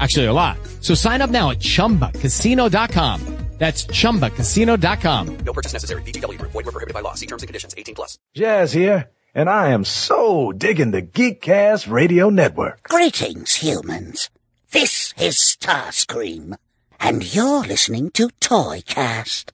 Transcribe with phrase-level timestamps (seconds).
[0.00, 0.58] Actually, a lot.
[0.80, 3.36] So sign up now at ChumbaCasino.com.
[3.58, 5.36] That's ChumbaCasino.com.
[5.38, 6.02] No purchase necessary.
[6.02, 6.38] VGW.
[6.38, 7.14] Void were prohibited by law.
[7.14, 7.74] See terms and conditions.
[7.76, 8.18] 18 plus.
[8.34, 12.82] Jazz here, and I am so digging the Geekcast Radio Network.
[12.82, 14.28] Greetings, humans.
[14.72, 16.56] This is Starscream,
[17.00, 19.52] and you're listening to Toycast.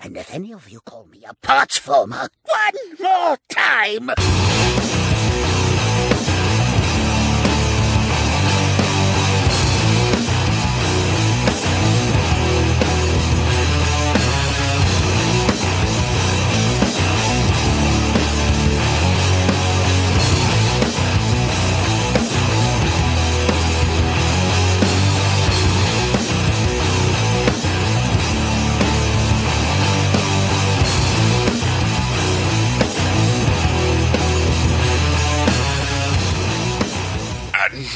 [0.00, 4.10] And if any of you call me a parts former one more time...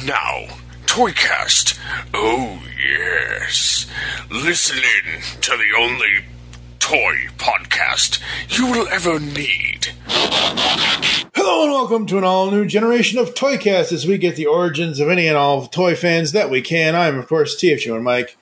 [0.07, 0.47] now,
[0.87, 1.77] Toycast.
[2.15, 3.89] Oh, yes.
[4.31, 6.25] Listen in to the only
[6.79, 9.89] toy podcast you will ever need.
[10.07, 15.01] Hello and welcome to an all new generation of Toycast as we get the origins
[15.01, 16.95] of any and all toy fans that we can.
[16.95, 18.37] I'm, of course, TFU and Mike.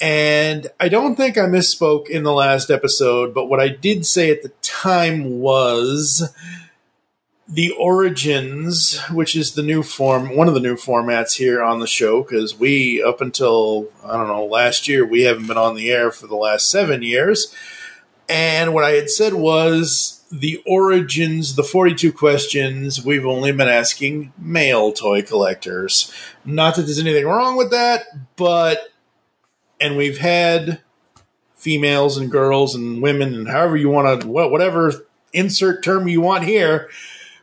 [0.00, 4.30] And I don't think I misspoke in the last episode, but what I did say
[4.30, 6.32] at the time was
[7.50, 11.86] the origins, which is the new form, one of the new formats here on the
[11.86, 15.90] show, because we, up until, I don't know, last year, we haven't been on the
[15.90, 17.52] air for the last seven years.
[18.28, 24.32] And what I had said was the origins, the 42 questions, we've only been asking
[24.38, 26.14] male toy collectors.
[26.44, 28.04] Not that there's anything wrong with that,
[28.36, 28.92] but,
[29.80, 30.82] and we've had
[31.56, 34.92] females and girls and women and however you want to, whatever
[35.32, 36.88] insert term you want here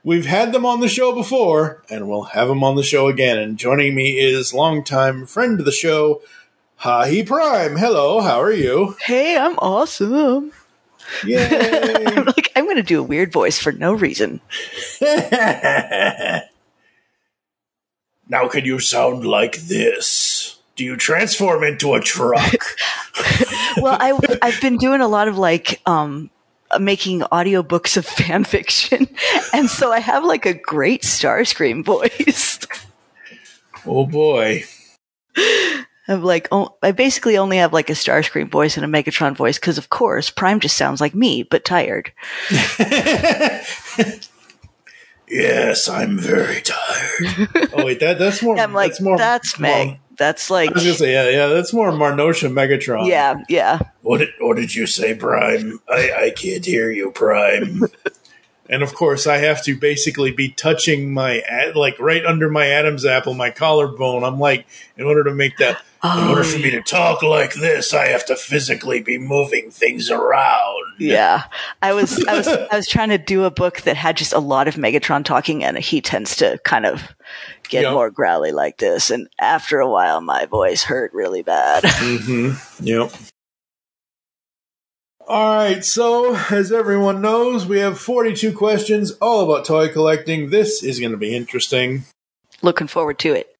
[0.03, 3.37] We've had them on the show before, and we'll have them on the show again.
[3.37, 6.21] And joining me is longtime friend of the show,
[6.81, 7.75] Hahi Prime.
[7.75, 8.95] Hello, how are you?
[9.01, 10.51] Hey, I'm awesome.
[11.25, 12.05] Yay!
[12.05, 14.41] I'm like, I'm going to do a weird voice for no reason.
[15.01, 16.41] now,
[18.49, 20.57] can you sound like this?
[20.75, 22.63] Do you transform into a truck?
[23.77, 26.29] well, I, I've been doing a lot of like um,
[26.69, 29.07] Uh, making audiobooks of fan fiction.
[29.53, 32.59] And so I have like a great Starscream voice.
[33.85, 34.65] oh boy.
[36.09, 39.57] I'm like, oh, I basically only have like a Starscream voice and a Megatron voice
[39.57, 42.11] because, of course, Prime just sounds like me, but tired.
[45.29, 47.49] yes, I'm very tired.
[47.73, 48.57] oh wait, that that's more.
[48.57, 49.17] I'm like, that's more.
[49.17, 49.99] That's Meg.
[50.17, 50.71] That's like.
[50.71, 51.47] I was gonna say, yeah, yeah.
[51.47, 53.07] That's more Marnosha Megatron.
[53.07, 53.79] Yeah, yeah.
[54.01, 55.79] What did What did you say, Prime?
[55.89, 57.83] I I can't hear you, Prime.
[58.69, 61.43] and of course, I have to basically be touching my
[61.75, 64.23] like right under my Adam's apple, my collarbone.
[64.23, 64.65] I'm like,
[64.97, 65.81] in order to make that.
[66.03, 69.71] Oh, in order for me to talk like this, I have to physically be moving
[69.71, 70.83] things around.
[70.99, 71.45] Yeah,
[71.81, 74.39] I was, I was, I was trying to do a book that had just a
[74.39, 77.15] lot of Megatron talking, and he tends to kind of
[77.69, 77.93] get Yep.
[77.93, 79.09] more growly like this.
[79.09, 81.83] And after a while, my voice hurt really bad.
[82.07, 82.83] Mm-hmm.
[82.85, 83.11] Yep.
[85.27, 90.51] All right, so as everyone knows, we have 42 questions all about toy collecting.
[90.51, 92.05] This is going to be interesting.
[92.61, 93.53] Looking forward to it.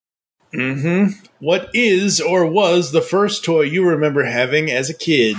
[0.53, 1.19] Mm-hmm.
[1.39, 5.35] What is or was the first toy you remember having as a kid?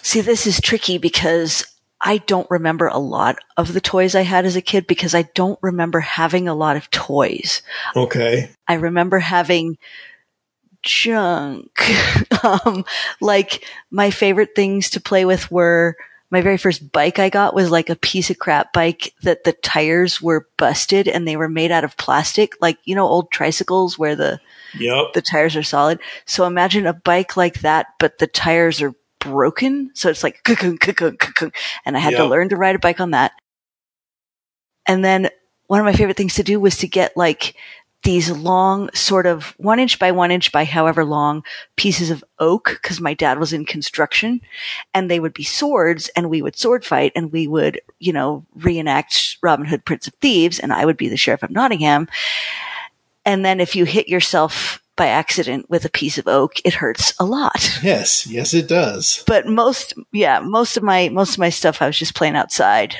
[0.00, 1.66] See, this is tricky because
[2.00, 5.22] I don't remember a lot of the toys I had as a kid because I
[5.34, 7.62] don't remember having a lot of toys.
[7.94, 8.50] Okay.
[8.66, 9.76] I remember having
[10.82, 11.70] junk.
[12.44, 12.84] um,
[13.20, 15.96] like my favorite things to play with were
[16.30, 19.52] my very first bike I got was like a piece of crap bike that the
[19.52, 23.98] tires were busted and they were made out of plastic, like, you know, old tricycles
[23.98, 24.40] where the,
[24.78, 25.14] Yep.
[25.14, 25.98] the tires are solid.
[26.26, 29.92] So imagine a bike like that, but the tires are broken.
[29.94, 33.32] So it's like, and I had to learn to ride a bike on that.
[34.86, 35.30] And then
[35.68, 37.54] one of my favorite things to do was to get like
[38.02, 41.44] these long, sort of one inch by one inch by however long
[41.76, 44.40] pieces of oak, because my dad was in construction,
[44.94, 48.44] and they would be swords, and we would sword fight, and we would, you know,
[48.56, 52.08] reenact Robin Hood, Prince of Thieves, and I would be the sheriff of Nottingham.
[53.26, 57.14] And then if you hit yourself by accident with a piece of oak, it hurts
[57.18, 57.80] a lot.
[57.82, 59.24] Yes, yes, it does.
[59.26, 62.96] But most, yeah, most of my, most of my stuff I was just playing outside.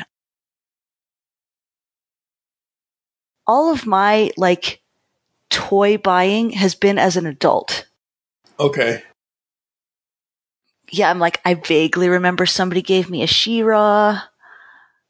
[3.46, 4.80] All of my, like,
[5.50, 7.86] toy buying has been as an adult.
[8.58, 9.02] Okay.
[10.90, 14.22] Yeah, I'm like, I vaguely remember somebody gave me a She-Ra.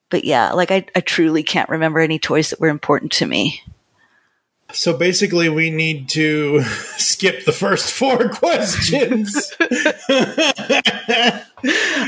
[0.08, 3.62] But yeah, like I, I truly can't remember any toys that were important to me.
[4.72, 6.62] So basically, we need to
[6.96, 9.52] skip the first four questions.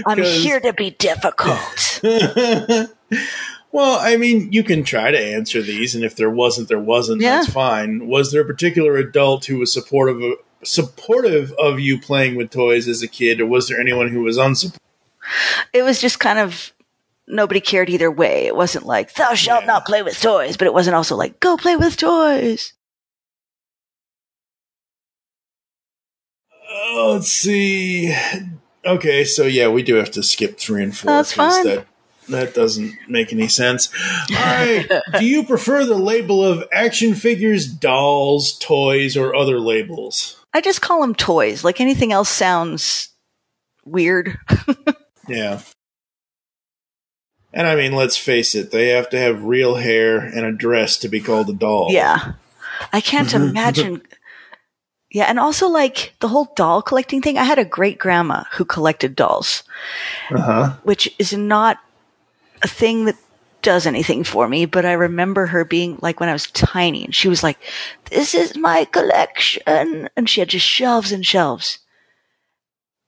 [0.07, 2.01] I'm here to be difficult.
[3.73, 7.23] well, I mean, you can try to answer these, and if there wasn't, there wasn't.
[7.23, 7.39] Yeah.
[7.39, 8.07] That's fine.
[8.07, 12.89] Was there a particular adult who was supportive of, supportive of you playing with toys
[12.89, 14.79] as a kid, or was there anyone who was unsupportive?
[15.73, 16.73] it was just kind of
[17.33, 18.47] nobody cared either way.
[18.47, 19.67] It wasn't like thou shalt Yeah.
[19.67, 22.73] not play with toys, but it wasn't also like go play with toys.
[26.71, 28.17] Oh, let's see.
[28.85, 31.11] Okay, so yeah, we do have to skip three and four.
[31.13, 31.65] That's fine.
[31.65, 31.87] That
[32.29, 33.93] that doesn't make any sense.
[34.31, 34.89] All right.
[35.19, 40.39] do you prefer the label of action figures, dolls, toys, or other labels?
[40.55, 41.65] I just call them toys.
[41.65, 43.09] Like anything else sounds
[43.85, 44.39] weird.
[45.29, 45.61] Yeah.
[47.53, 50.97] And I mean, let's face it, they have to have real hair and a dress
[50.99, 51.89] to be called a doll.
[51.91, 52.33] Yeah.
[52.93, 54.03] I can't imagine.
[55.11, 57.37] Yeah, and also like the whole doll collecting thing.
[57.37, 59.63] I had a great grandma who collected dolls,
[60.31, 60.73] Uh huh.
[60.85, 61.79] which is not
[62.63, 63.17] a thing that
[63.61, 67.15] does anything for me, but I remember her being like when I was tiny and
[67.15, 67.59] she was like,
[68.11, 70.09] this is my collection.
[70.17, 71.79] And she had just shelves and shelves.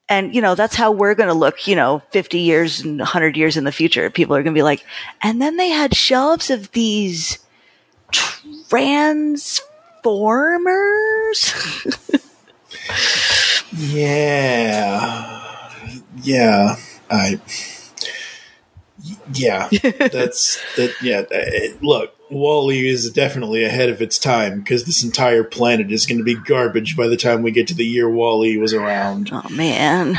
[0.08, 3.36] And, you know, that's how we're going to look, you know, 50 years and 100
[3.36, 4.10] years in the future.
[4.10, 4.84] People are going to be like,
[5.22, 7.38] and then they had shelves of these
[8.68, 9.54] transformers.
[13.76, 15.50] Yeah.
[16.22, 16.76] Yeah.
[17.10, 17.40] I.
[19.32, 19.68] Yeah.
[19.82, 20.94] That's that.
[21.02, 21.24] Yeah.
[21.80, 26.24] Look, WALL-E is definitely ahead of its time because this entire planet is going to
[26.24, 29.30] be garbage by the time we get to the year WALL-E was around.
[29.32, 30.18] oh man.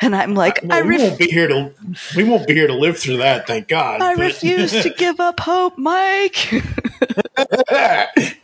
[0.00, 1.72] And I'm like, Well, I, we won't be here to.
[2.16, 3.46] We won't be here to live through that.
[3.46, 4.00] Thank God.
[4.00, 6.52] I but- refuse to give up hope, Mike.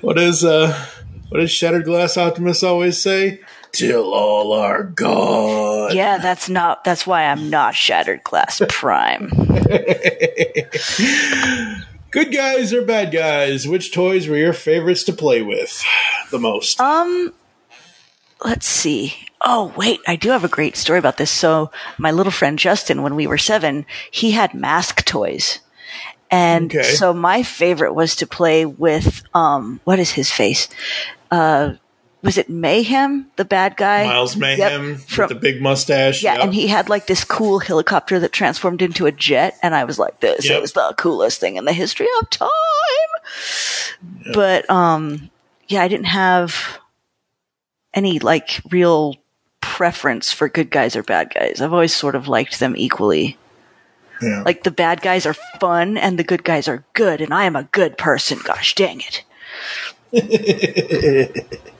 [0.00, 0.86] What is uh
[1.28, 3.40] what does Shattered Glass Optimus always say?
[3.72, 5.94] Till all are gone.
[5.94, 9.30] yeah, that's not, that's why I'm not Shattered Glass Prime.
[12.10, 13.68] Good guys or bad guys?
[13.68, 15.80] Which toys were your favorites to play with
[16.32, 16.80] the most?
[16.80, 17.32] Um,
[18.44, 19.14] let's see.
[19.40, 21.30] Oh, wait, I do have a great story about this.
[21.30, 25.60] So, my little friend Justin, when we were seven, he had mask toys.
[26.32, 26.82] And Okay.
[26.82, 30.66] so my favorite was to play with, um, what is his face?
[31.30, 31.74] Uh,
[32.22, 34.04] was it Mayhem, the bad guy?
[34.04, 36.22] Miles Yep, Mayhem from- with the big mustache.
[36.22, 36.42] Yeah, Yep.
[36.44, 39.98] and he had like this cool helicopter that transformed into a jet, and I was
[39.98, 40.62] like, "This Yep.
[40.62, 42.48] is the coolest thing in the history of time."
[44.34, 45.30] But um,
[45.68, 46.78] yeah, I didn't have
[47.94, 49.16] any like real
[49.60, 51.60] preference for good guys or bad guys.
[51.60, 53.36] I've always sort of liked them equally.
[54.22, 54.42] Yeah.
[54.44, 57.56] Like the bad guys are fun, and the good guys are good, and I am
[57.56, 58.38] a good person.
[58.44, 59.24] Gosh dang it!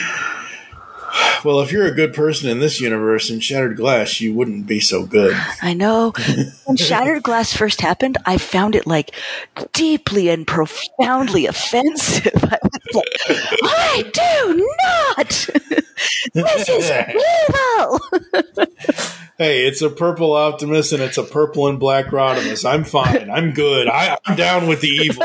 [1.43, 4.79] well, if you're a good person in this universe in Shattered Glass, you wouldn't be
[4.79, 5.35] so good.
[5.61, 6.13] I know.
[6.65, 9.15] when Shattered Glass first happened, I found it like
[9.73, 12.31] deeply and profoundly offensive.
[12.35, 13.07] I was like,
[13.63, 15.29] I do not.
[16.33, 17.99] this is evil.
[19.37, 22.63] Hey, it's a purple Optimus and it's a purple and black Rodimus.
[22.63, 23.27] I'm fine.
[23.31, 23.87] I'm good.
[23.87, 25.23] I, I'm down with the evil.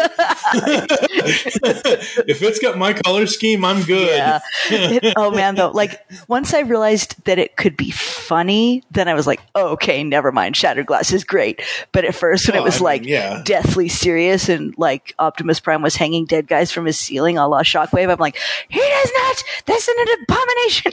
[2.26, 4.16] if it's got my color scheme, I'm good.
[4.16, 4.40] Yeah.
[4.71, 9.14] It- oh man, though, like once I realized that it could be funny, then I
[9.14, 10.56] was like, oh, okay, never mind.
[10.56, 11.62] Shattered Glass is great.
[11.92, 13.42] But at first, when Oh, it was I mean, like yeah.
[13.45, 17.62] deathly serious and like Optimus Prime was hanging dead guys from his ceiling a la
[17.62, 19.42] Shockwave, I'm like, he does not.
[19.66, 20.92] That's an abomination.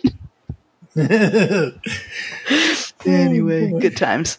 [3.06, 4.38] anyway, good times.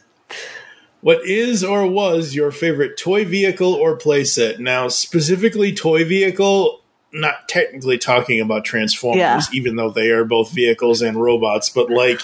[1.00, 4.58] What is or was your favorite toy vehicle or playset?
[4.58, 6.80] Now, specifically toy vehicle,
[7.14, 9.40] not technically talking about Transformers, Yeah.
[9.52, 12.20] even though they are both vehicles and robots, but like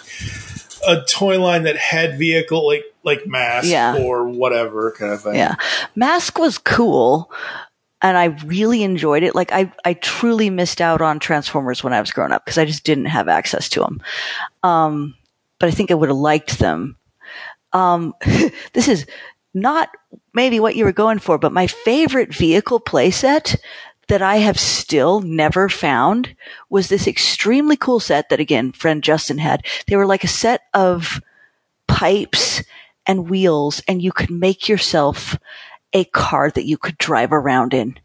[0.87, 3.97] a toy line that had vehicle, like like mask Yeah.
[3.97, 5.37] or whatever kind of thing.
[5.37, 5.55] Yeah.
[5.97, 7.31] Mask was cool
[8.03, 9.35] and I really enjoyed it.
[9.35, 12.65] Like I, I truly missed out on Transformers when I was growing up because I
[12.67, 14.03] just didn't have access to them.
[14.63, 15.15] Um,
[15.59, 16.97] but I think I would have liked them.
[17.73, 18.15] Um,
[18.75, 19.07] this is
[19.55, 19.89] not
[20.35, 23.57] maybe what you were going for, but my favorite vehicle playset
[24.11, 26.35] that I have still never found
[26.69, 29.65] was this extremely cool set that again, friend Justin had.
[29.87, 31.21] They were like a set of
[31.89, 32.63] pipes
[33.07, 35.37] and wheels and you could make yourself
[35.93, 37.99] a car that you could drive around in.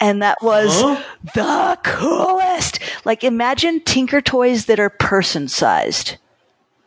[0.00, 1.02] And that was Huh?
[1.34, 2.80] the coolest.
[3.04, 6.16] Like imagine Tinker Toys that are person sized,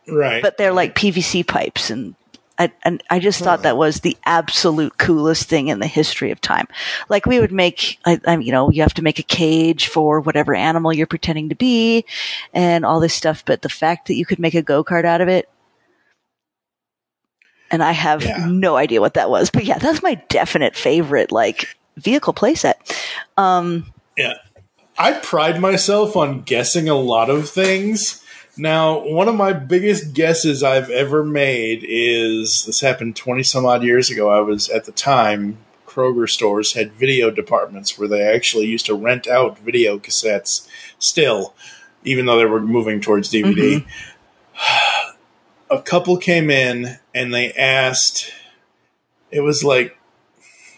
[0.08, 0.42] Right.
[0.42, 2.16] but they're like PVC pipes and
[2.56, 6.40] I, and I just thought that was the absolute coolest thing in the history of
[6.40, 6.68] time.
[7.08, 10.20] Like we would make, I, I you know, you have to make a cage for
[10.20, 12.04] whatever animal you're pretending to be
[12.52, 13.44] and all this stuff.
[13.44, 15.48] But the fact that you could make a go-kart out of it,
[17.72, 18.46] and I have Yeah.
[18.48, 22.74] no idea what that was, but yeah, that's my definite favorite, like vehicle playset.
[23.36, 24.34] Um, Yeah.
[24.96, 28.22] I pride myself on guessing a lot of things.
[28.56, 33.82] Now, one of my biggest guesses I've ever made is this happened 20 some odd
[33.82, 34.30] years ago.
[34.30, 38.94] I was at the time, Kroger stores had video departments where they actually used to
[38.94, 40.68] rent out video cassettes
[40.98, 41.54] still,
[42.04, 43.84] even though they were moving towards DVD.
[43.84, 45.16] Mm-hmm.
[45.70, 48.32] A couple came in and they asked,
[49.30, 49.96] it was like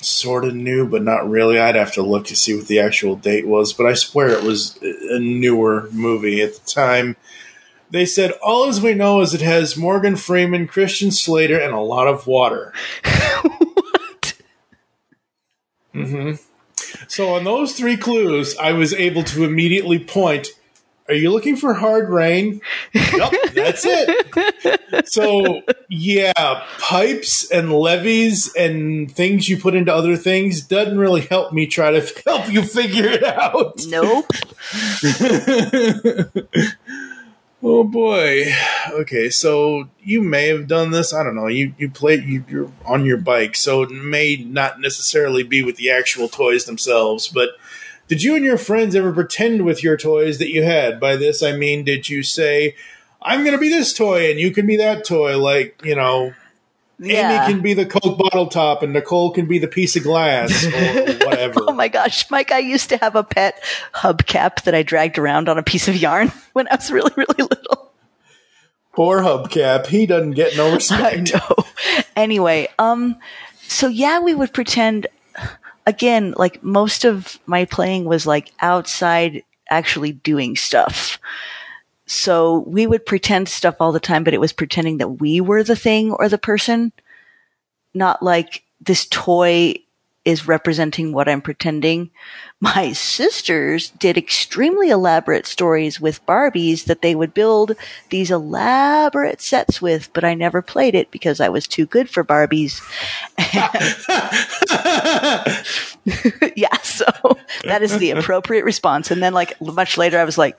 [0.01, 1.59] sort of new, but not really.
[1.59, 4.43] I'd have to look to see what the actual date was, but I swear it
[4.43, 7.17] was a newer movie at the time.
[7.91, 11.81] They said, All as we know is it has Morgan Freeman, Christian Slater, and a
[11.81, 12.73] lot of water.
[13.43, 14.35] what?
[15.93, 16.33] hmm
[17.09, 20.49] So, on those three clues, I was able to immediately point.
[21.09, 22.61] Are you looking for hard rain?
[22.93, 24.27] yep, that's it.
[25.07, 31.53] So, yeah, pipes and levees and things you put into other things doesn't really help
[31.53, 33.85] me try to help you figure it out.
[33.87, 34.27] Nope.
[37.69, 38.45] Oh boy.
[38.93, 41.13] Okay, so you may have done this.
[41.13, 41.49] I don't know.
[41.49, 45.75] You you play you, you're on your bike, so it may not necessarily be with
[45.75, 47.27] the actual toys themselves.
[47.27, 47.49] But
[48.07, 51.01] did you and your friends ever pretend with your toys that you had?
[51.01, 52.77] By this, I mean, did you say,
[53.21, 55.37] "I'm going to be this toy and you can be that toy"?
[55.37, 56.35] Like you know,
[56.99, 57.45] Yeah.
[57.45, 60.65] Amy can be the Coke bottle top and Nicole can be the piece of glass
[60.65, 61.61] or whatever.
[61.69, 63.63] Oh my gosh, Mike, I used to have a pet
[63.95, 67.35] hubcap that I dragged around on a piece of yarn when I was really, really
[67.39, 67.93] little.
[68.95, 69.87] Poor hubcap.
[69.87, 71.35] He doesn't get no respect.
[71.35, 72.01] I know.
[72.15, 73.17] Anyway, um,
[73.63, 75.07] so yeah, we would pretend
[75.87, 81.19] again, like most of my playing was like outside actually doing stuff.
[82.07, 85.65] So we would pretend stuff all the time, but it was pretending that we were
[85.65, 86.93] the thing or the person,
[87.95, 89.75] not like this toy
[90.25, 92.11] is representing what I'm pretending.
[92.61, 97.77] My sisters did extremely elaborate stories with Barbies that they would build
[98.11, 102.25] these elaborate sets with, but I never played it because I was too good for
[102.25, 102.83] Barbies.
[106.57, 107.05] yeah, so
[107.65, 109.11] that is the appropriate response.
[109.11, 110.59] And then, like, much later, I was like,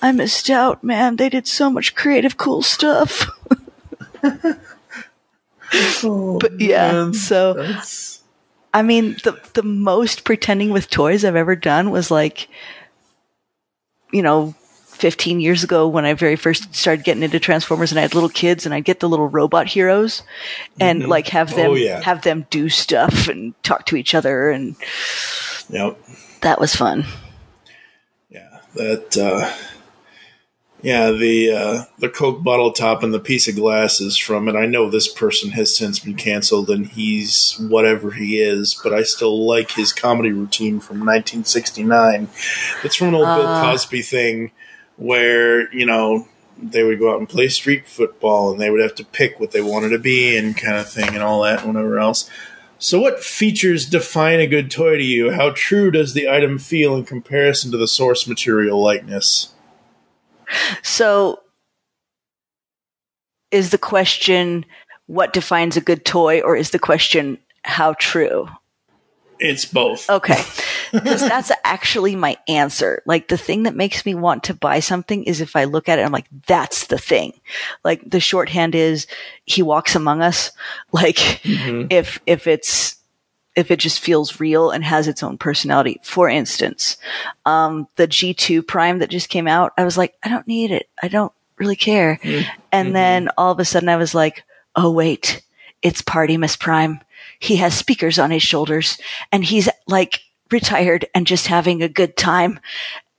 [0.00, 1.16] I missed out, man.
[1.16, 3.30] They did so much creative, cool stuff.
[6.02, 7.54] Oh, but yeah, so.
[7.54, 8.22] That's-
[8.72, 12.48] I mean, the the most pretending with toys I've ever done was like,
[14.12, 14.54] you know,
[14.96, 18.28] 15 years ago when I very first started getting into Transformers and I had little
[18.28, 20.22] kids and I'd get the little robot heroes
[20.80, 22.00] and like have them Oh, yeah.
[22.02, 24.74] have them do stuff and talk to each other and
[25.70, 25.98] Yep.
[26.42, 27.04] that was fun.
[28.30, 29.16] Yeah, that.
[29.16, 29.52] Uh,
[30.82, 34.54] yeah, the uh, the Coke bottle top and the piece of glass is from it.
[34.54, 39.02] I know this person has since been canceled, and he's whatever he is, but I
[39.02, 42.28] still like his comedy routine from 1969.
[42.84, 44.52] It's from an old Bill Cosby thing
[44.96, 48.94] where you know they would go out and play street football, and they would have
[48.96, 51.74] to pick what they wanted to be and kind of thing, and all that, and
[51.74, 52.30] whatever else.
[52.78, 55.30] So, what features define a good toy to you?
[55.32, 59.54] How true does the item feel in comparison to the source material likeness?
[60.82, 61.40] So
[63.50, 64.64] is the question
[65.06, 68.48] what defines a good toy or is the question how true?
[69.38, 70.08] It's both.
[70.08, 70.42] Okay.
[70.92, 73.02] Because that's actually my answer.
[73.06, 75.98] Like the thing that makes me want to buy something is if I look at
[75.98, 77.32] it, I'm like, that's the thing.
[77.84, 79.08] Like the shorthand is
[79.44, 80.52] he walks among us.
[80.92, 81.88] Like mm-hmm.
[81.90, 82.96] if, if it's,
[83.56, 86.00] if it just feels real and has its own personality.
[86.04, 86.96] For instance,
[87.44, 90.88] um, the G2 Prime that just came out, I was like, I don't need it.
[91.02, 92.18] I don't, really care.
[92.22, 92.46] Mm.
[92.72, 92.94] And mm-hmm.
[92.94, 95.42] then all of a sudden I was like, oh wait,
[95.82, 97.00] it's Party Miss Prime.
[97.38, 98.98] He has speakers on his shoulders
[99.32, 102.60] and he's like retired and just having a good time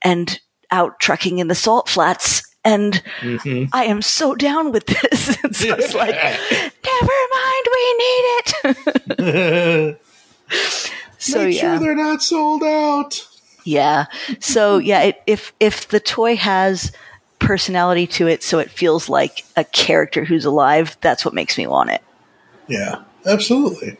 [0.02, 2.42] and out trucking in the salt flats.
[2.64, 3.64] And mm-hmm.
[3.72, 5.36] I am so down with this.
[5.50, 6.14] So it's like,
[6.84, 8.24] never mind, we need
[9.18, 10.00] it.
[11.18, 11.60] so Make yeah.
[11.60, 13.26] sure they're not sold out.
[13.64, 14.06] Yeah.
[14.40, 16.92] So yeah, it, if if the toy has
[17.38, 21.66] personality to it, so it feels like a character who's alive, that's what makes me
[21.66, 22.02] want it.
[22.66, 23.98] Yeah, absolutely.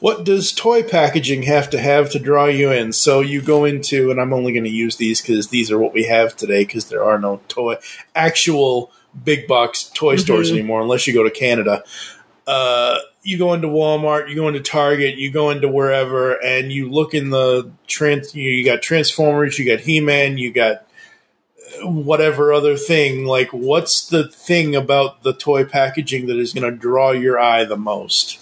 [0.00, 2.92] What does toy packaging have to have to draw you in?
[2.92, 5.92] So you go into, and I'm only going to use these because these are what
[5.92, 7.76] we have today because there are no toy,
[8.14, 8.92] actual
[9.24, 11.82] big box toy stores anymore unless you go to Canada.
[12.46, 16.88] Uh, you go into Walmart, you go into Target, you go into wherever, and you
[16.88, 18.34] look in the trans.
[18.34, 20.86] You, you got Transformers, you got He Man, you got
[21.82, 23.26] uh, whatever other thing.
[23.26, 27.64] Like, what's the thing about the toy packaging that is going to draw your eye
[27.64, 28.38] the most?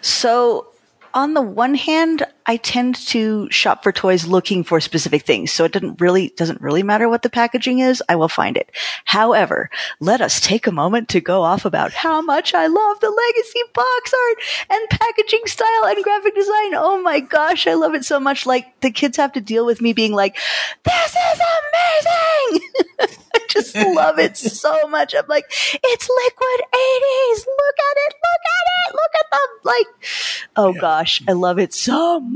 [0.00, 0.69] So
[1.14, 5.52] on the one hand, I tend to shop for toys looking for specific things.
[5.52, 8.02] So it doesn't really, doesn't really matter what the packaging is.
[8.08, 8.70] I will find it.
[9.04, 9.70] However,
[10.00, 13.60] let us take a moment to go off about how much I love the legacy
[13.74, 14.38] box art
[14.70, 16.74] and packaging style and graphic design.
[16.74, 17.66] Oh my gosh.
[17.66, 18.46] I love it so much.
[18.46, 20.36] Like the kids have to deal with me being like,
[20.84, 22.68] this is amazing.
[23.34, 25.14] I just love it so much.
[25.14, 27.46] I'm like, it's liquid 80s.
[27.46, 28.14] Look at it.
[28.14, 28.94] Look at it.
[28.94, 29.40] Look at them.
[29.62, 29.86] Like,
[30.56, 32.29] oh gosh, I love it so much.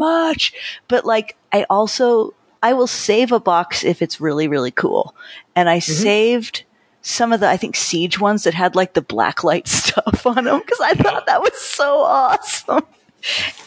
[0.89, 5.15] But like, I also, I will save a box if it's really, really cool.
[5.55, 6.65] And I saved
[7.03, 10.61] some of the, I think, Siege ones that had like the blacklight stuff on them
[10.61, 12.83] because I thought that was so awesome.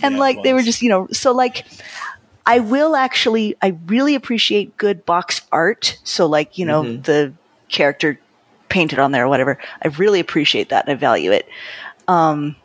[0.03, 1.65] And Yeah, like, they were just, you know, so like,
[2.45, 5.97] I will actually, I really appreciate good box art.
[6.03, 7.33] So like, you know, the
[7.67, 8.19] character
[8.69, 9.57] painted on there or whatever.
[9.81, 11.47] I really appreciate that and I value it.
[12.07, 12.55] Um,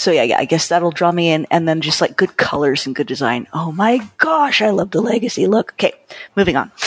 [0.00, 1.46] so yeah, yeah, I guess that'll draw me in.
[1.50, 3.46] And then just like good colors and good design.
[3.52, 5.72] Oh my gosh, I love the legacy look.
[5.74, 5.92] Okay,
[6.36, 6.72] moving on.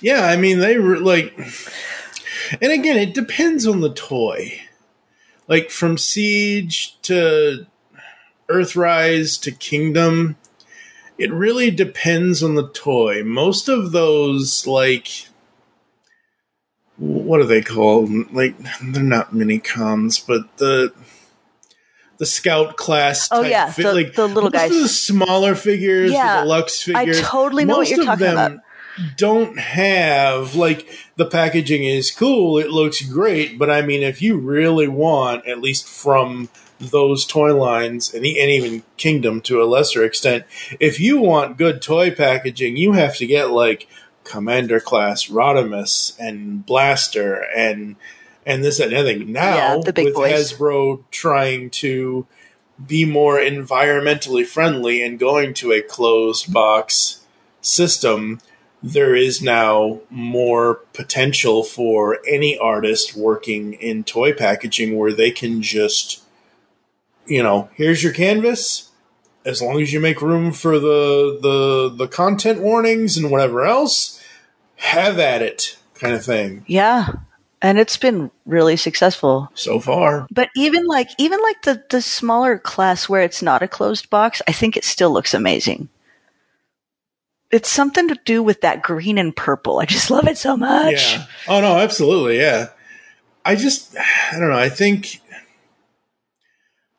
[0.00, 1.32] Yeah, I mean they re- like,
[2.60, 4.60] and again, it depends on the toy.
[5.48, 7.66] Like from Siege to
[8.50, 10.36] Earthrise to Kingdom,
[11.16, 13.24] it really depends on the toy.
[13.24, 15.28] Most of those, like,
[16.98, 18.10] what are they called?
[18.30, 20.92] Like, they're not mini cons, but the
[22.18, 23.28] the scout class.
[23.30, 24.70] Oh, type yeah, fi- the- like the little guys.
[24.70, 27.18] the smaller figures, Yeah, the deluxe figures.
[27.18, 29.16] I totally know what most you're of talking them about.
[29.16, 34.36] don't have like the packaging is cool it looks great but i mean if you
[34.38, 36.48] really want at least from
[36.78, 40.44] those toy lines and, and even kingdom to a lesser extent
[40.78, 43.88] if you want good toy packaging you have to get like
[44.22, 47.96] commander class rodimus and blaster and
[48.46, 50.52] and this and everything now Yeah, the big with boys.
[50.52, 52.26] hasbro trying to
[52.84, 57.24] be more environmentally friendly and going to a closed box
[57.60, 58.40] system,
[58.82, 65.62] there is now more potential for any artist working in toy packaging where they can
[65.62, 66.22] just,
[67.26, 68.90] you know, here's your canvas.
[69.46, 74.22] As long as you make room for the the the content warnings and whatever else,
[74.76, 76.64] have at it, kind of thing.
[76.66, 77.08] Yeah.
[77.64, 79.50] And it's been really successful.
[79.54, 83.68] So far, But even like, even like the, the smaller class where it's not a
[83.68, 85.88] closed box, I think it still looks amazing.
[87.50, 89.78] It's something to do with that green and purple.
[89.78, 91.14] I just love it so much.
[91.14, 91.24] Yeah.
[91.48, 92.68] Oh no, absolutely, yeah.
[93.46, 95.22] I just I don't know, I think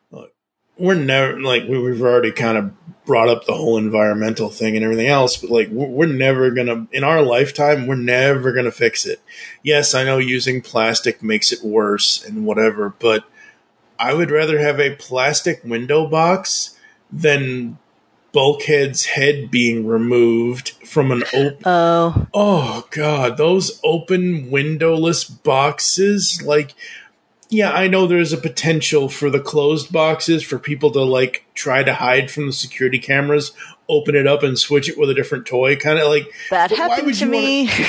[0.10, 0.32] look,
[0.80, 2.72] we're never like we- we've already kind of
[3.06, 6.88] brought up the whole environmental thing and everything else, but like we're we're never gonna
[6.92, 9.22] in our lifetime we're never gonna fix it.
[9.64, 13.24] Yes, I know using plastic makes it worse and whatever, but
[14.00, 16.78] I would rather have a plastic window box
[17.12, 17.78] than
[18.34, 26.74] Bulkhead's head being removed from an open Oh, Oh god, those open windowless boxes like
[27.50, 31.84] yeah, I know there's a potential for the closed boxes for people to like try
[31.84, 33.52] to hide from the security cameras,
[33.88, 37.14] open it up and switch it with a different toy kind of like that happened
[37.14, 37.70] to you wanna- me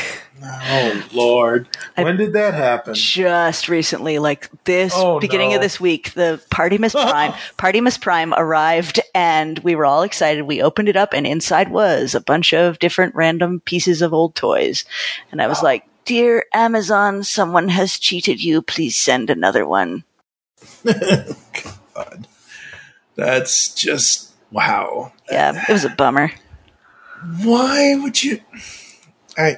[0.43, 1.67] Oh lord.
[1.95, 2.93] when did that happen?
[2.93, 6.13] just recently, like this Oh, beginning of this week.
[6.13, 10.43] The Party Miss Prime, Party Miss Prime arrived and we were all excited.
[10.43, 14.35] We opened it up and inside was a bunch of different random pieces of old
[14.35, 14.85] toys.
[15.33, 18.63] And I was like, Dear Amazon, someone has cheated you.
[18.63, 20.05] Please send another one.
[20.85, 22.29] God.
[23.17, 25.13] That's just wow.
[25.29, 26.31] Yeah, it was a bummer.
[27.43, 28.41] Why would you
[29.37, 29.57] I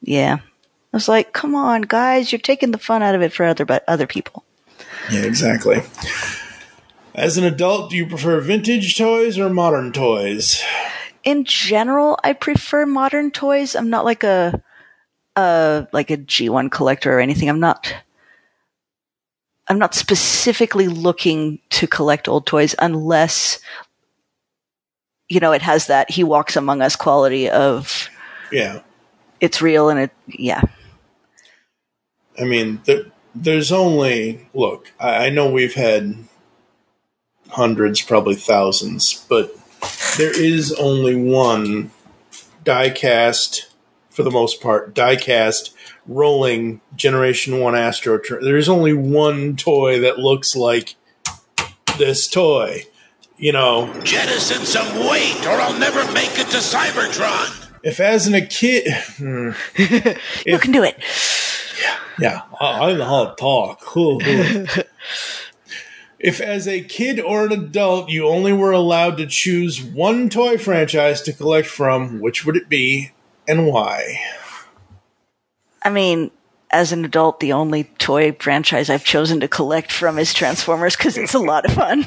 [0.00, 0.38] Yeah.
[0.42, 3.66] I was like, come on, guys, you're taking the fun out of it for other
[3.66, 4.44] but other people.
[5.10, 5.82] Yeah, exactly.
[7.14, 10.62] As an adult, do you prefer vintage toys or modern toys?
[11.24, 13.76] In general, I prefer modern toys.
[13.76, 14.62] I'm not like a
[15.40, 17.48] uh like a G1 collector or anything.
[17.48, 17.92] I'm not
[19.68, 23.60] I'm not specifically looking to collect old toys unless
[25.28, 28.08] you know it has that he walks among us quality of
[28.52, 28.80] Yeah.
[29.40, 30.62] it's real and it yeah.
[32.40, 34.92] I mean, there, there's only look.
[34.98, 36.14] I, I know we've had
[37.50, 39.54] hundreds, probably thousands, but
[40.16, 41.90] there is only one
[42.64, 43.69] die-cast,
[44.20, 45.74] for the most part, die-cast
[46.06, 48.20] rolling Generation One Astro.
[48.42, 50.94] There's only one toy that looks like
[51.96, 52.84] this toy.
[53.38, 57.70] You know, Jettison some weight, or I'll never make it to Cybertron.
[57.82, 59.52] if as an a kid, hmm,
[60.44, 60.98] you can do it.
[62.18, 63.82] Yeah, I I know how to talk.
[66.18, 70.58] if, as a kid or an adult, you only were allowed to choose one toy
[70.58, 73.12] franchise to collect from, which would it be
[73.50, 74.20] and why?
[75.82, 76.30] I mean,
[76.70, 81.18] as an adult, the only toy franchise I've chosen to collect from is Transformers because
[81.18, 82.06] it's a lot of fun.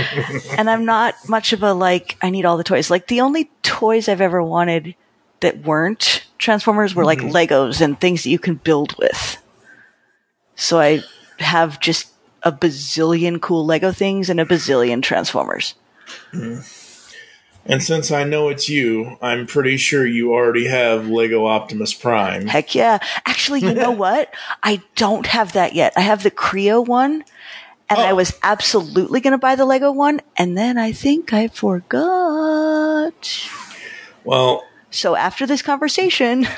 [0.58, 2.90] and I'm not much of a like, I need all the toys.
[2.90, 4.94] Like, the only toys I've ever wanted
[5.40, 7.34] that weren't Transformers were like mm-hmm.
[7.34, 9.38] Legos and things that you can build with.
[10.56, 11.02] So I
[11.38, 12.08] have just
[12.42, 15.74] a bazillion cool Lego things and a bazillion Transformers.
[16.32, 16.81] Mm-hmm.
[17.64, 22.46] And since I know it's you, I'm pretty sure you already have Lego Optimus Prime.
[22.48, 22.98] Heck yeah.
[23.24, 24.34] Actually, you know what?
[24.62, 25.92] I don't have that yet.
[25.96, 27.22] I have the Kre-O one,
[27.88, 28.16] and I Oh.
[28.16, 33.48] was absolutely going to buy the Lego one, and then I think I forgot.
[34.24, 36.42] Well, So after this conversation,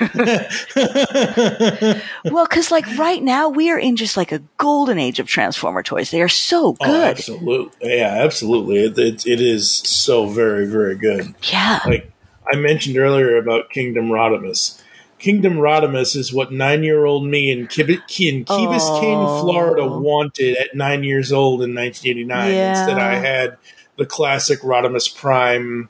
[2.24, 5.82] well, because like right now we are in just like a golden age of Transformer
[5.82, 6.10] toys.
[6.10, 7.08] They are so oh, good.
[7.16, 7.96] absolutely.
[7.96, 8.84] Yeah, absolutely.
[8.84, 11.34] It, it, it is so very, very good.
[11.42, 11.80] yeah.
[11.86, 12.10] like
[12.52, 14.80] I mentioned earlier about Kingdom Rodimus.
[15.18, 21.02] Kingdom Rodimus is what nine-year-old me in, Kib- in Key Biscayne, Florida, wanted at nine
[21.02, 22.52] years old in 1989.
[22.52, 22.70] Yeah.
[22.70, 23.56] Instead, I had
[23.96, 25.88] the classic Rodimus Prime,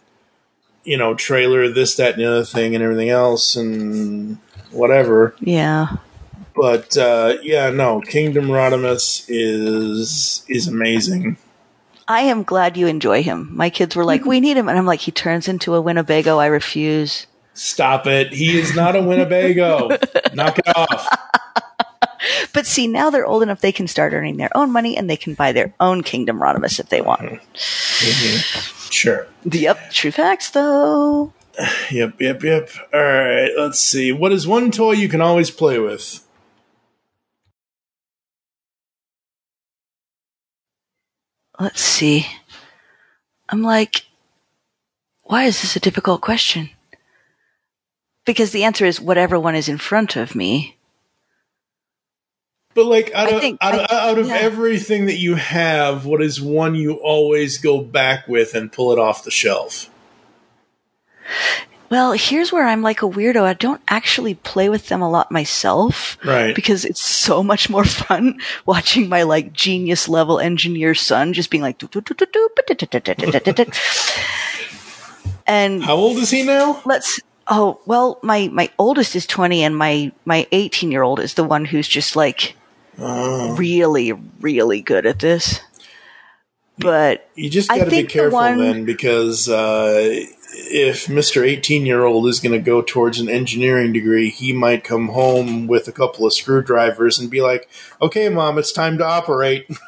[0.84, 4.38] you know, trailer, this, that, and the other thing, and everything else, and
[4.70, 5.34] whatever.
[5.40, 5.96] yeah.
[6.56, 11.36] But uh, yeah, no, Kingdom Rodimus is is amazing.
[12.06, 13.48] I am glad you enjoy him.
[13.52, 14.68] My kids were like, we need him.
[14.68, 16.38] And I'm like, he turns into a Winnebago.
[16.38, 17.26] I refuse.
[17.54, 18.32] Stop it!
[18.32, 19.88] He is not a Winnebago.
[20.34, 21.08] Knock it off.
[22.54, 25.16] But see, now they're old enough they can start earning their own money and they
[25.16, 27.22] can buy their own Kingdom Rodimus if they want.
[27.22, 27.34] Mm-hmm.
[27.34, 28.90] Mm-hmm.
[28.90, 29.26] Sure.
[29.44, 31.32] Yep, true facts though.
[31.90, 32.70] Yep, yep, yep.
[32.92, 34.10] All right, let's see.
[34.10, 36.26] What is one toy you can always play with?
[41.60, 42.26] Let's see.
[43.48, 44.06] I'm like,
[45.22, 46.70] why is this a difficult question?
[48.24, 50.76] Because the answer is whatever one is in front of me.
[52.74, 54.34] But like out of think- out, of, I- out of yeah.
[54.34, 58.98] everything that you have, what is one you always go back with and pull it
[58.98, 59.88] off the shelf?
[61.90, 63.42] Well, here's where I'm like a weirdo.
[63.42, 66.18] I don't actually play with them a lot myself.
[66.24, 66.52] Right.
[66.54, 71.62] Because it's so much more fun watching my like genius level engineer son just being
[71.62, 71.80] like,
[75.46, 76.82] and How old is he now?
[76.84, 81.34] let's, oh, well, my, my oldest is 20 and my, my 18 year old is
[81.34, 82.56] the one who's just like
[82.98, 85.60] really, really good at this.
[86.78, 90.24] But You just got to be think the careful one- then, because uh,
[90.56, 94.82] if Mister eighteen year old is going to go towards an engineering degree, he might
[94.82, 97.68] come home with a couple of screwdrivers and be like,
[98.02, 99.66] "Okay, mom, it's time to operate."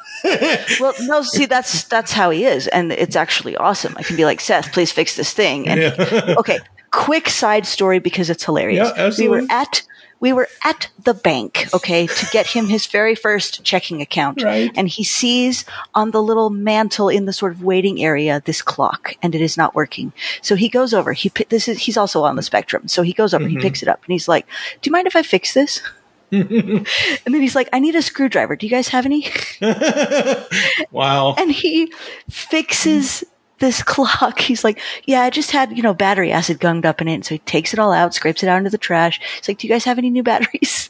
[0.79, 3.95] Well, no, see, that's that's how he is, and it's actually awesome.
[3.97, 5.67] I can be like, Seth, please fix this thing.
[5.69, 5.79] And
[6.39, 6.57] okay,
[6.91, 8.91] quick side story because it's hilarious.
[8.97, 9.11] Yeah.
[9.19, 9.83] We were at
[10.19, 14.71] we were at the bank, okay, to get him his very first checking account, Right.
[14.75, 19.13] and he sees on the little mantle in the sort of waiting area this clock,
[19.21, 20.11] and it is not working.
[20.41, 21.13] So he goes over.
[21.13, 23.45] He this is he's also on the spectrum, so he goes over.
[23.45, 23.57] Mm-hmm.
[23.57, 24.45] He picks it up, and he's like,
[24.81, 25.81] "Do you mind if I fix this?"
[26.31, 26.85] and
[27.25, 28.55] then he's like, "I need a screwdriver.
[28.55, 29.27] Do you guys have any?"
[30.91, 31.35] wow.
[31.37, 31.91] and he
[32.29, 33.23] fixes
[33.59, 34.39] this clock.
[34.39, 37.25] He's like, yeah, I just had, you know, battery acid gunged up in it.
[37.25, 39.19] So he takes it all out, scrapes it out into the trash.
[39.37, 40.89] He's like, do you guys have any new batteries?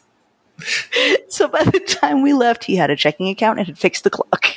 [1.30, 4.10] so by the time we left, he had a checking account and had fixed the
[4.10, 4.48] clock.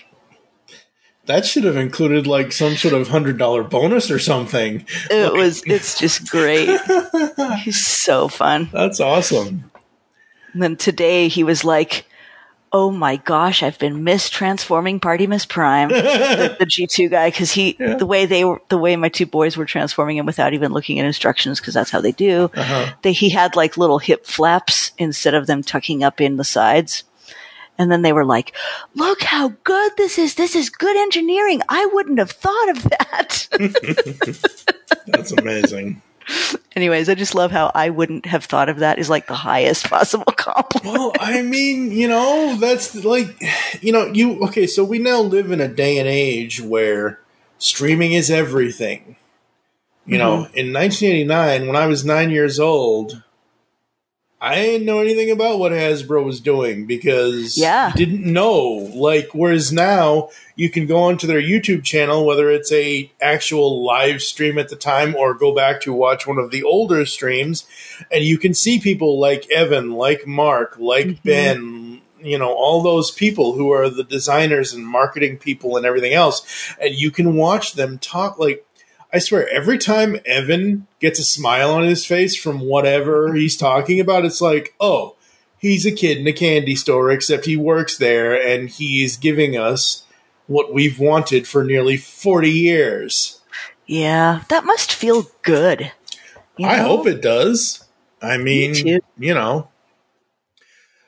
[1.27, 4.85] That should have included like some sort of hundred dollar bonus or something.
[5.11, 6.81] It was, it's just great.
[7.59, 8.69] He's so fun.
[8.73, 9.71] That's awesome.
[10.53, 12.05] And then today he was like,
[12.73, 17.73] "Oh my gosh, I've been mistransforming Party Miss Prime, the, the G2 guy, because he
[17.73, 20.99] the way they were the way my two boys were transforming him without even looking
[20.99, 22.51] at instructions, because that's how they do.
[22.55, 22.93] Uh-huh.
[23.03, 27.05] They he had like little hip flaps instead of them tucking up in the sides."
[27.79, 28.55] And then they were like,
[28.95, 30.35] look how good this is.
[30.35, 31.63] This is good engineering.
[31.67, 33.49] I wouldn't have thought of that.
[35.07, 36.03] That's amazing.
[36.77, 39.87] Anyways, I just love how I wouldn't have thought of that is like the highest
[39.89, 40.99] possible compliment.
[40.99, 43.29] Well, I mean, you know, that's like,
[43.81, 44.67] you know, you okay.
[44.67, 47.21] So we now live in a day and age where
[47.59, 49.17] streaming is everything.
[50.07, 50.57] You know, Mm-hmm.
[50.59, 53.23] in 1989, when I was nine years old,
[54.43, 57.93] I didn't know anything about what Hasbro was doing because Yeah.
[57.95, 58.91] didn't know.
[58.95, 64.23] Like, whereas now you can go onto their YouTube channel, whether it's a actual live
[64.23, 67.67] stream at the time or go back to watch one of the older streams,
[68.11, 71.29] and you can see people like Evan, like Mark, like mm-hmm.
[71.29, 76.15] Ben, you know, all those people who are the designers and marketing people and everything
[76.15, 78.65] else, and you can watch them talk like.
[79.13, 83.99] I swear, every time Evan gets a smile on his face from whatever he's talking
[83.99, 85.17] about, it's like, oh,
[85.59, 90.05] he's a kid in a candy store, except he works there and he's giving us
[90.47, 93.41] what we've wanted for nearly 40 years.
[93.87, 95.93] Yeah, that must feel good.
[96.57, 97.85] You I hope it does.
[98.23, 99.01] I mean, too.
[99.19, 99.69] you know.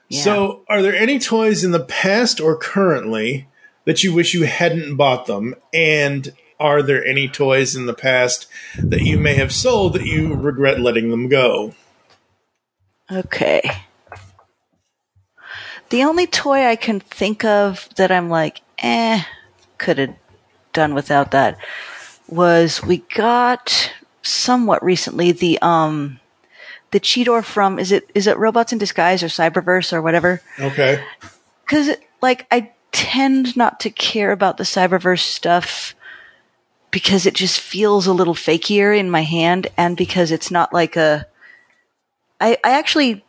[0.08, 0.22] Yeah.
[0.22, 3.48] So, are there any toys in the past or currently
[3.84, 5.54] that you wish you hadn't bought them?
[5.72, 6.32] And
[6.62, 8.46] are there any toys in the past
[8.78, 11.74] that you may have sold that you regret letting them go?
[13.10, 13.60] Okay.
[15.90, 19.24] The only toy I can think of that I'm like, eh,
[19.76, 20.14] could have
[20.72, 21.58] done without that
[22.28, 26.18] was we got somewhat recently the um
[26.92, 30.40] the Cheetor from is it is it Robots in Disguise or Cyberverse or whatever?
[30.58, 31.02] Okay.
[31.64, 31.90] Because
[32.22, 35.94] like I tend not to care about the Cyberverse stuff
[36.92, 40.94] because it just feels a little fakier in my hand, and because it's not like
[40.94, 41.26] a.
[42.40, 43.24] I I actually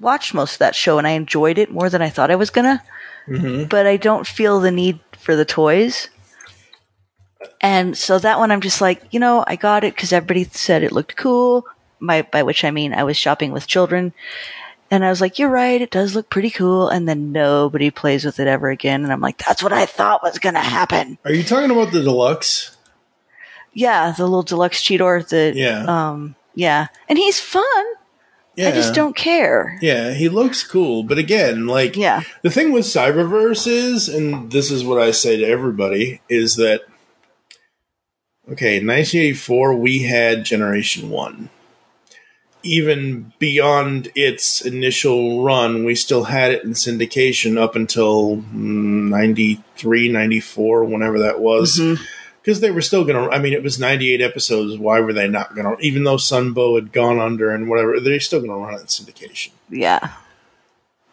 [0.00, 2.50] watched most of that show and I enjoyed it more than I thought I was
[2.50, 2.82] gonna,
[3.26, 3.64] mm-hmm.
[3.64, 6.08] but I don't feel the need for the toys.
[7.60, 10.82] And so that one, I'm just like, you know, I got it because everybody said
[10.82, 11.66] it looked cool.
[12.00, 14.12] My, by which I mean I was shopping with children,
[14.88, 18.24] and I was like, "You're right, it does look pretty cool." And then nobody plays
[18.24, 21.32] with it ever again, and I'm like, "That's what I thought was gonna happen." Are
[21.32, 22.77] you talking about the deluxe?
[23.72, 25.26] Yeah, the little deluxe Cheetor.
[25.28, 25.84] The Yeah.
[25.86, 27.64] um, yeah, and he's fun.
[28.56, 28.70] Yeah.
[28.70, 29.78] I just don't care.
[29.80, 32.22] Yeah, he looks cool, but again, like Yeah.
[32.42, 36.80] the thing with Cyberverse is, and this is what I say to everybody, is that
[38.50, 41.50] okay, 1984 we had Generation One.
[42.64, 50.08] Even beyond its initial run, we still had it in syndication up until mm, 93,
[50.08, 51.80] 94, whenever that was.
[52.48, 54.78] Because they were still going to, I mean, it was 98 episodes.
[54.78, 58.20] Why were they not going to, even though Sunbow had gone under and whatever, they're
[58.20, 59.50] still going to run it in syndication.
[59.68, 60.12] Yeah,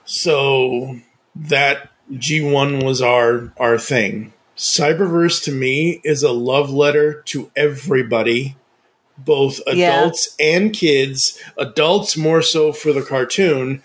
[0.06, 1.02] So
[1.36, 4.32] that G1 was our our thing.
[4.56, 8.56] Cyberverse to me is a love letter to everybody,
[9.18, 10.04] both Yeah.
[10.04, 11.38] adults and kids.
[11.58, 13.84] Adults more so for the cartoon.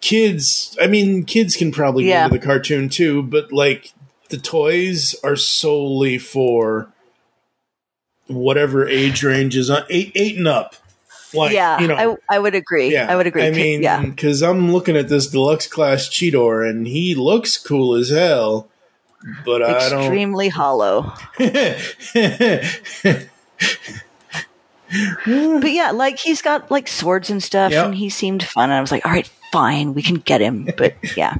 [0.00, 2.28] Kids, I mean, kids can probably Yeah.
[2.28, 3.92] go to the cartoon too, but like
[4.30, 6.92] the toys are solely for
[8.26, 10.74] whatever age range is on eight eight and up.
[11.34, 12.92] Like yeah, you know, I I would agree.
[12.92, 13.46] Yeah, I would agree.
[13.46, 17.94] I mean, yeah, because I'm looking at this deluxe class Cheetor, and he looks cool
[17.94, 18.68] as hell.
[19.44, 20.00] But I don't.
[20.00, 21.12] extremely hollow.
[25.30, 27.86] But yeah, like he's got like swords and stuff, Yep.
[27.86, 28.70] and he seemed fun.
[28.70, 30.68] And I was like, all right, fine, we can get him.
[30.78, 31.36] But yeah,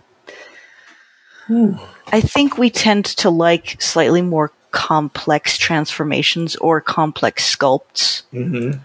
[2.13, 8.23] I think we tend to like slightly more complex transformations or complex sculpts.
[8.33, 8.81] Mhm.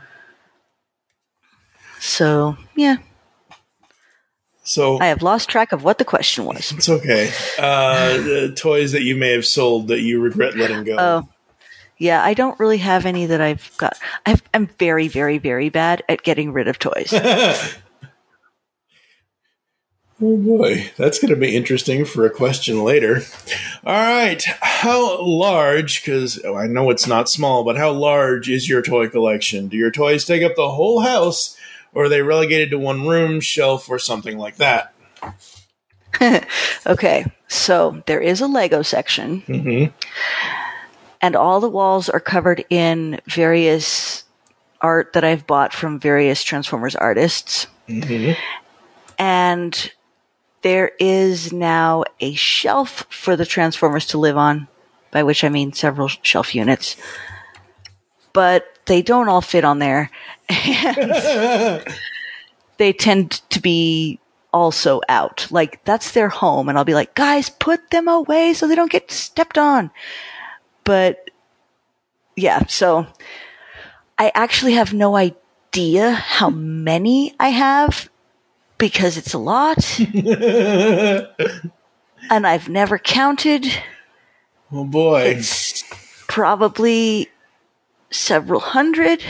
[2.00, 2.98] So yeah,
[4.64, 6.72] So I have lost track of what the question was.
[6.72, 7.32] it's okay.
[7.60, 10.96] Uh, toys that you may have sold that you regret letting go.
[10.98, 11.30] Oh.
[11.98, 13.98] Yeah, I don't really have any that I've got.
[14.26, 17.14] I've, I'm very, very, very bad at getting rid of toys.
[20.26, 23.24] Oh boy, that's going to be interesting for a question later.
[23.86, 26.02] All right, how large?
[26.02, 29.68] Because I know it's not small, but how large is your toy collection?
[29.68, 31.58] Do your toys take up the whole house,
[31.94, 34.94] or are they relegated to one room, shelf, or something like that?
[36.86, 39.92] Okay, so there is a Lego section, Mm-hmm.
[41.22, 44.24] and all the walls are covered in various
[44.80, 47.68] art that I've bought from various Transformers artists.
[47.90, 48.40] Mm-hmm.
[49.20, 49.92] and
[50.64, 54.68] there is now a shelf for the Transformers to live on,
[55.12, 56.96] by which I mean several shelf units.
[58.32, 60.10] But they don't all fit on there.
[60.50, 61.84] And
[62.78, 64.20] they tend to be
[64.52, 65.48] also out.
[65.52, 66.70] Like that's their home.
[66.70, 69.92] And I'll be like, guys, put them away so they don't get stepped on.
[70.84, 71.30] But
[72.36, 73.08] yeah, so
[74.18, 78.10] I actually have no idea how many I have
[78.78, 80.00] because it's a lot.
[82.30, 83.66] and I've never counted.
[84.72, 85.36] Oh boy.
[85.38, 85.84] It's
[86.28, 87.30] probably
[88.10, 89.24] several hundred,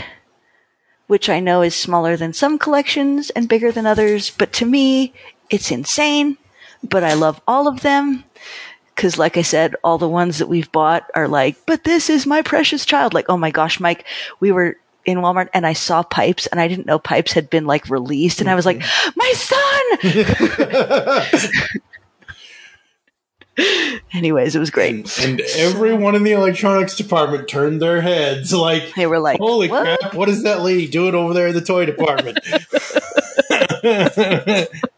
[1.08, 5.14] which I know is smaller than some collections and bigger than others, but to me,
[5.50, 6.38] it's insane.
[6.84, 8.24] But I love all of them.
[8.96, 12.28] Cause like I said, all the ones that we've bought are like, but this is
[12.28, 13.14] my precious child.
[13.14, 14.06] Like, oh my gosh, Mike,
[14.40, 17.66] we were in Walmart and I saw pipes and I didn't know pipes had been
[17.66, 19.12] like released and I was like, mm-hmm.
[19.16, 19.34] my
[21.60, 21.70] son!
[24.14, 25.20] Anyways, it was great.
[25.20, 30.00] And everyone in the electronics department turned their heads like They were like, Holy "What?"
[30.00, 32.40] crap, what is that lady doing over there in the toy department?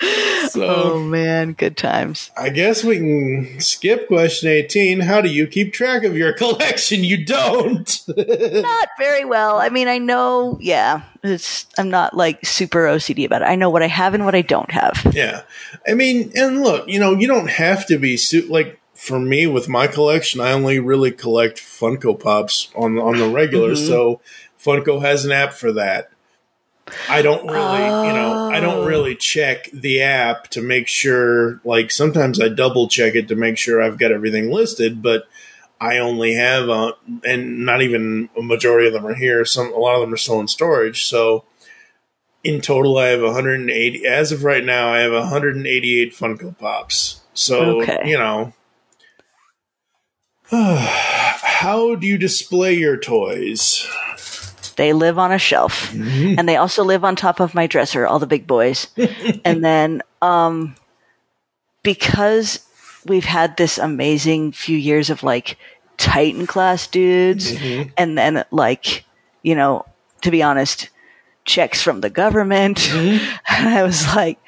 [0.50, 0.62] so
[0.94, 2.30] Oh man, good times.
[2.36, 5.00] I guess we can skip question 18.
[5.00, 7.02] How do you keep track of your collection?
[7.04, 8.02] You don't.
[8.16, 9.56] Not very well.
[9.58, 13.46] I mean, I know, yeah, it's, I'm not like super OCD about it.
[13.46, 15.06] I know what I have and what I don't have.
[15.14, 15.42] yeah.
[15.88, 19.46] I mean, and look, you know, you don't have to be su- like for me
[19.46, 23.86] with my collection, I only really collect Funko Pops on on the regular, Mm-hmm.
[23.86, 24.20] so
[24.58, 26.10] Funko has an app for that.
[27.08, 28.60] I don't really, you know, I Oh.
[28.60, 31.60] don't really check the app to make sure.
[31.64, 35.24] Like sometimes I double check it to make sure I've got everything listed, but
[35.80, 36.92] I only have, uh,
[37.24, 39.44] and not even a majority of them are here.
[39.44, 41.04] Some, a lot of them are still in storage.
[41.04, 41.44] So
[42.44, 44.06] in total, I have 180.
[44.06, 47.20] As of right now, I have 188 Funko Pops.
[47.34, 48.00] So Okay.
[48.04, 48.52] you know,
[50.50, 53.86] how do you display your toys?
[54.76, 56.38] They live on a shelf mm-hmm.
[56.38, 58.88] and they also live on top of my dresser, all the big boys.
[59.44, 60.76] and then, um,
[61.82, 62.66] because
[63.06, 65.56] we've had this amazing few years of like
[65.96, 67.90] Titan class dudes mm-hmm.
[67.96, 69.04] and then like,
[69.42, 69.86] you know,
[70.22, 70.90] to be honest,
[71.44, 72.76] checks from the government.
[72.78, 73.24] Mm-hmm.
[73.48, 74.38] I was like,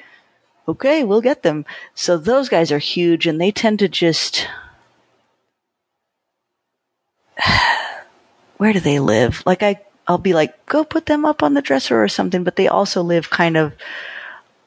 [0.67, 1.65] okay, we'll get them.
[1.95, 4.47] So those guys are huge and they tend to just,
[8.57, 9.41] where do they live?
[9.45, 12.55] Like I, I'll be like, go put them up on the dresser or something, but
[12.55, 13.73] they also live kind of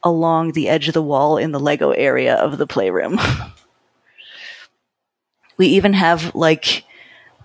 [0.05, 3.19] along the edge of the wall in the Lego area of the playroom.
[5.57, 6.85] we even have like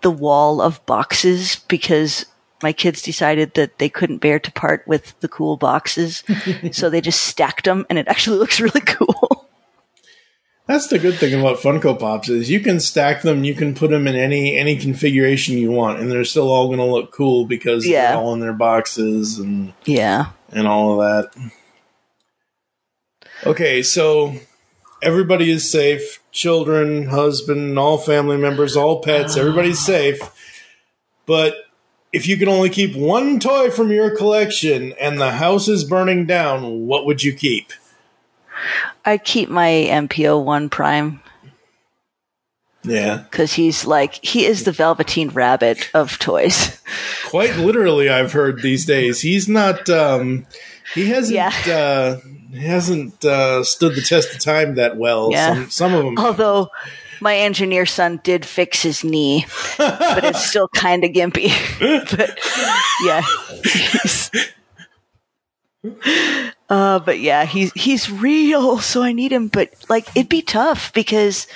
[0.04, 2.28] the wall of boxes because
[2.62, 6.24] my kids decided that they couldn't bear to part with the cool boxes.
[6.72, 9.37] so they just stacked them and it actually looks really cool.
[10.68, 13.90] That's the good thing about Funko Pops is you can stack them, you can put
[13.90, 17.46] them in any any configuration you want, and they're still all going to look cool
[17.46, 18.10] because Yeah.
[18.12, 20.28] they're all in their boxes and yeah.
[20.52, 21.52] and all of that.
[23.46, 24.34] Okay, so
[25.02, 26.22] everybody is safe.
[26.32, 30.20] Children, husband, all family members, all pets, everybody's safe.
[31.26, 31.56] But
[32.12, 36.26] if you could only keep one toy from your collection and the house is burning
[36.26, 37.72] down, what would you keep?
[39.08, 41.22] I keep my MPO one prime
[42.84, 43.24] Yeah.
[43.30, 46.80] because he's like, he is the Velveteen Rabbit of toys.
[47.26, 50.46] quite literally i've heard these days he's not um
[50.96, 51.52] he hasn't Yeah.
[51.68, 52.20] uh
[52.52, 55.54] he hasn't uh stood the test of time that well Yeah.
[55.54, 56.70] some some of them Although
[57.20, 59.46] my engineer son did fix his knee,
[59.78, 61.50] but it's still kind of gimpy.
[62.16, 62.40] but
[63.04, 63.24] yeah,
[66.70, 69.48] uh, but yeah, he's he's real, so I need him.
[69.48, 71.48] But like, it'd be tough because,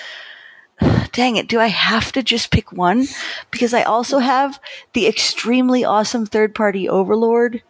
[1.12, 3.08] dang it, do I have to just pick one?
[3.52, 4.60] Because I also have
[4.93, 7.62] the extremely awesome third party Overlord,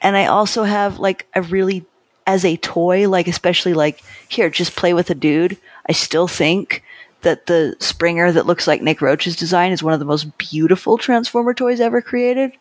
[0.00, 1.84] and I also have like a really
[2.26, 5.58] as a toy, like especially like here, just play with a dude.
[5.88, 6.82] I still think
[7.22, 10.98] that the Springer that looks like Nick Roche's design is one of the most beautiful
[10.98, 12.52] Transformer toys ever created.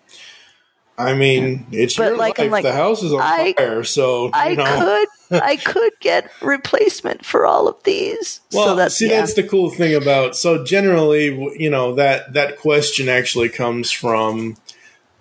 [0.98, 4.30] I mean it's But, your like, life like, the house is on I- fire so
[4.34, 8.42] I you know could, I could get replacement for all of these.
[8.54, 9.20] well so that's see yeah.
[9.20, 11.26] that's the cool thing about so generally
[11.60, 14.56] you know that that question actually comes from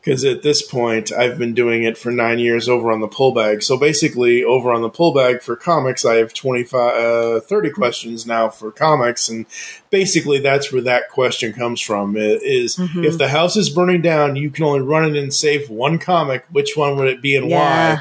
[0.05, 3.32] because at this point I've been doing it for nine years over on the pull
[3.32, 3.62] bag.
[3.62, 8.26] So basically, over on the pull bag for comics, I have 25, uh, 30 questions
[8.26, 9.46] now for comics, and
[9.90, 12.16] basically that's where that question comes from.
[12.16, 13.05] Is Mhm.
[13.05, 16.44] if the house is burning down, you can only run it and save one comic.
[16.50, 17.94] Which one would it be, and Yeah.
[17.94, 18.00] why?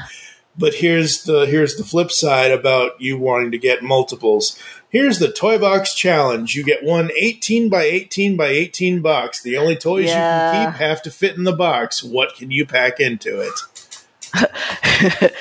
[0.56, 4.56] But here's the here's the flip side about you wanting to get multiples.
[4.94, 6.54] Here's the toy box challenge.
[6.54, 9.42] You get one 18 by 18 by 18 box.
[9.42, 12.04] The only toys you can keep have to fit in the box.
[12.04, 13.52] What can you pack into it?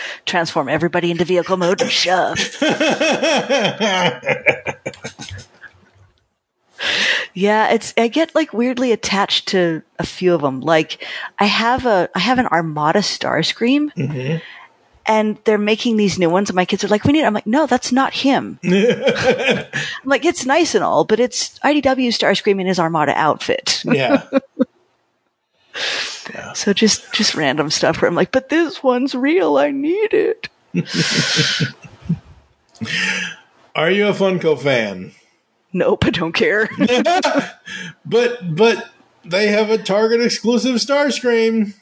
[0.26, 2.40] Transform everybody into vehicle mode and shove.
[7.36, 10.62] Yeah, it's I get like weirdly attached to a few of them.
[10.62, 11.04] Like
[11.40, 14.38] I have a I have an Armada Starscream, mm-hmm.
[15.06, 17.48] And they're making these new ones, and my kids are like, "We need." I'm like,
[17.48, 19.66] "No, that's not him." I'm
[20.06, 24.24] like, "It's nice and all, but it's IDW Starscream in his Armada outfit." yeah.
[26.54, 29.58] So just just random stuff where I'm like, "But this one's real.
[29.58, 30.48] I need it."
[33.76, 35.12] Are you a Funko fan?
[35.74, 36.70] Nope, I don't care.
[38.06, 38.90] But but
[39.26, 41.74] they have a Target exclusive Starscream.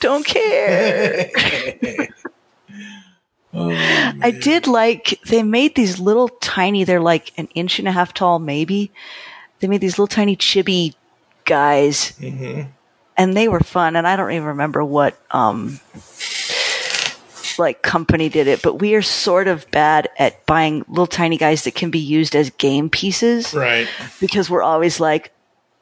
[0.00, 1.30] don't care.
[3.56, 6.84] I did like they made these little tiny.
[6.84, 8.90] They're like an inch and a half tall, maybe.
[9.60, 10.94] They made these little tiny chibi
[11.44, 12.18] guys,
[13.16, 13.96] and they were fun.
[13.96, 15.80] And I don't even remember what um
[17.58, 21.62] like company did it, but we are sort of bad at buying little tiny guys
[21.64, 23.86] that can be used as game pieces Right.
[24.20, 25.30] because we're always like,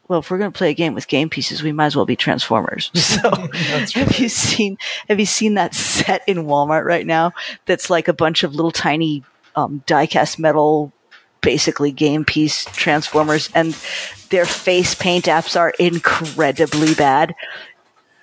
[0.08, 2.04] well, if we're going to play a game with game pieces, we might as well
[2.04, 2.90] be Transformers.
[3.12, 4.78] So, have you seen
[5.08, 7.32] have you seen that set in Walmart right now?
[7.66, 9.22] That's like a bunch of little tiny
[9.54, 10.92] um, diecast metal,
[11.40, 13.76] basically game piece Transformers, and
[14.30, 17.34] their face paint apps are incredibly bad.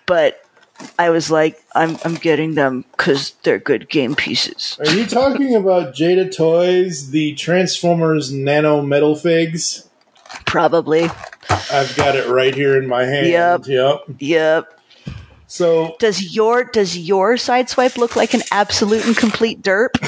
[0.06, 0.44] But
[0.98, 4.78] I was like, I'm I'm getting them because they're good game pieces.
[4.80, 9.88] Are you talking about Jada Toys, the Transformers Nano Metal Figs?
[10.46, 11.10] Probably.
[11.50, 13.28] I've got it right here in my hand.
[13.28, 13.68] Yep.
[13.68, 14.00] Yep.
[14.20, 14.80] Yep.
[15.50, 19.90] So Does your does your sideswipe look like an absolute and complete derp?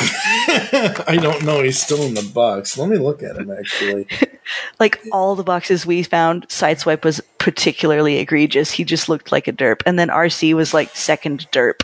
[1.07, 1.63] I don't know.
[1.63, 2.77] He's still in the box.
[2.77, 4.07] Let me look at him actually.
[4.79, 8.69] like all the boxes we found, sideswipe was particularly egregious.
[8.69, 11.81] He just looked like a derp, and then Arcee was like second derp.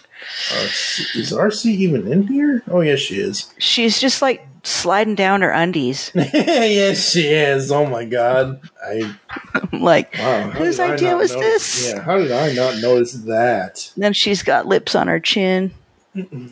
[0.49, 2.61] Arcee, is Arcee even in here?
[2.69, 3.51] Oh yes, she is.
[3.57, 6.11] She's just like sliding down her undies.
[6.15, 7.71] yes, she is.
[7.71, 8.59] Oh my god.
[8.83, 9.15] I
[9.55, 10.49] I'm like, wow.
[10.51, 11.93] whose idea was notice- this?
[11.93, 12.01] Yeah.
[12.01, 13.91] How did I not notice that?
[13.95, 15.71] Then she's got lips on her chin.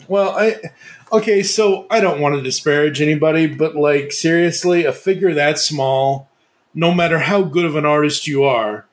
[0.08, 0.58] Well, I
[1.12, 6.30] okay, so I don't want to disparage anybody, but like seriously, a figure that small,
[6.74, 8.86] no matter how good of an artist you are,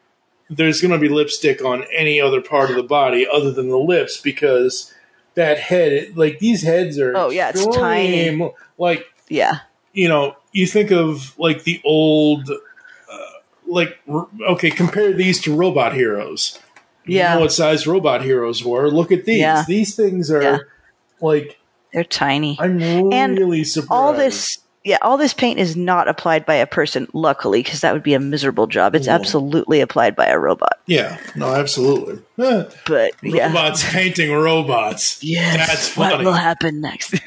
[0.49, 3.79] there's going to be lipstick on any other part of the body other than the
[3.79, 4.93] lips because
[5.35, 8.51] that head, like these heads are Oh, yeah, it's tiny.
[8.79, 9.61] Like Yeah,
[9.93, 13.19] you know, you think of like the old, uh,
[13.67, 16.59] like r- okay, compare these to Robot Heroes.
[17.05, 18.89] You yeah, know what size Robot Heroes were?
[18.91, 19.39] Look at these.
[19.41, 19.65] Yeah.
[19.67, 20.59] These things are Yeah.
[21.21, 21.59] like
[21.93, 22.57] they're tiny.
[22.61, 22.81] I'm
[23.13, 23.91] And really surprised.
[23.93, 27.93] all this yeah all this paint is not applied by a person luckily because that
[27.93, 29.13] would be a miserable job it's No.
[29.15, 32.21] absolutely applied by a robot Yeah, no, absolutely.
[32.39, 35.23] Eh, but yeah Robots painting robots.
[35.23, 37.15] yes That's what will happen next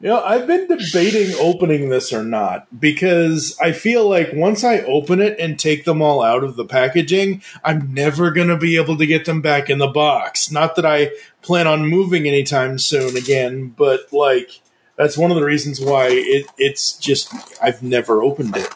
[0.00, 4.80] You know, I've been debating opening this or not because I feel like once I
[4.80, 8.76] open it and take them all out of the packaging, I'm never going to be
[8.76, 10.50] able to get them back in the box.
[10.50, 14.60] Not that I plan on moving anytime soon again, but like
[14.96, 17.32] that's one of the reasons why it, it's just
[17.62, 18.68] I've never opened it.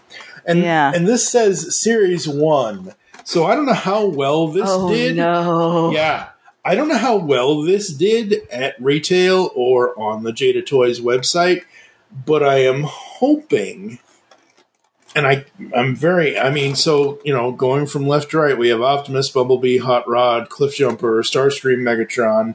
[0.47, 0.93] And Yeah.
[0.95, 2.93] and this says series 1.
[3.25, 5.17] So I don't know how well this oh did.
[5.17, 6.29] no Yeah.
[6.65, 11.63] I don't know how well this did at retail or on the Jada Toys website,
[12.25, 13.99] but I am hoping
[15.15, 15.45] and I
[15.75, 19.31] I'm very I mean so, you know, going from left to right, we have Optimus,
[19.31, 22.55] Bumblebee, Hot Rod, Cliffjumper, Starscream, Megatron.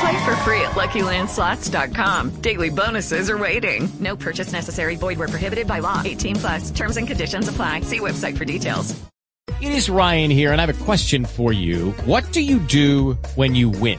[0.00, 2.40] Play for free at LuckyLandSlots.com.
[2.40, 3.88] Daily bonuses are waiting.
[3.98, 4.96] No purchase necessary.
[4.96, 6.02] Void where prohibited by law.
[6.04, 6.70] 18 plus.
[6.70, 7.80] Terms and conditions apply.
[7.80, 8.94] See website for details.
[9.60, 11.90] It is Ryan here, and I have a question for you.
[12.04, 13.98] What do you do when you win?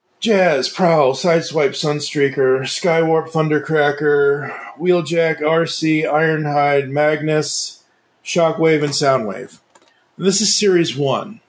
[0.21, 7.83] Jazz, Prowl, Sideswipe, Sunstreaker, Skywarp, Thundercracker, Wheeljack, Arcee, Ironhide, Magnus,
[8.23, 9.59] Shockwave, and Soundwave.
[10.19, 11.41] This is Series 1.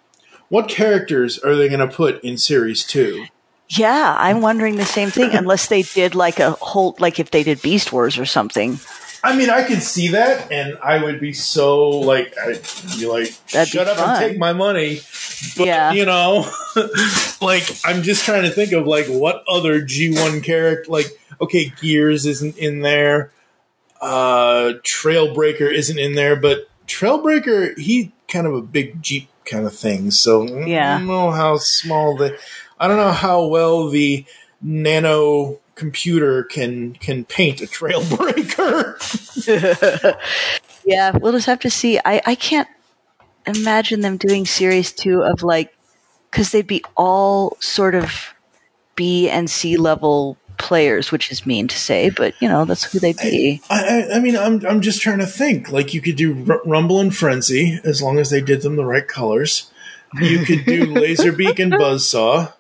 [0.49, 3.27] What characters are they going to put in Series 2?
[3.69, 5.35] Yeah, I'm wondering the same thing.
[5.35, 8.79] Unless they did like a whole, like if they did Beast Wars or something.
[9.25, 12.61] I mean, I could see that, and I would be so like, I'd
[12.99, 14.11] be like, That'd be shut up fun.
[14.23, 15.01] and take my money.
[15.57, 15.93] But, Yeah.
[15.93, 16.51] you know,
[17.41, 21.07] like I'm just trying to think of like what other G1 character, like
[21.41, 23.33] okay, Gears isn't in there,
[24.01, 29.75] uh, Trailbreaker isn't in there, but Trailbreaker he kind of a big Jeep kind of
[29.75, 30.97] thing, so Yeah.
[30.97, 32.37] I don't know how small the,
[32.79, 34.25] I don't know how well the
[34.61, 38.99] nano computer can can paint a Trailbreaker.
[40.85, 41.99] Yeah, we'll just have to see.
[41.99, 42.69] I, I can't
[43.47, 45.75] imagine them doing series two of like,
[46.31, 48.35] because they'd be all sort of
[48.95, 52.99] B and C level players, which is mean to say, but you know, that's who
[52.99, 53.61] they'd be.
[53.71, 55.71] I, I, I mean, I'm I'm just trying to think.
[55.71, 58.85] Like, you could do R- Rumble and Frenzy as long as they did them the
[58.85, 59.71] right colors.
[60.21, 62.53] You could do Laserbeak and Buzzsaw.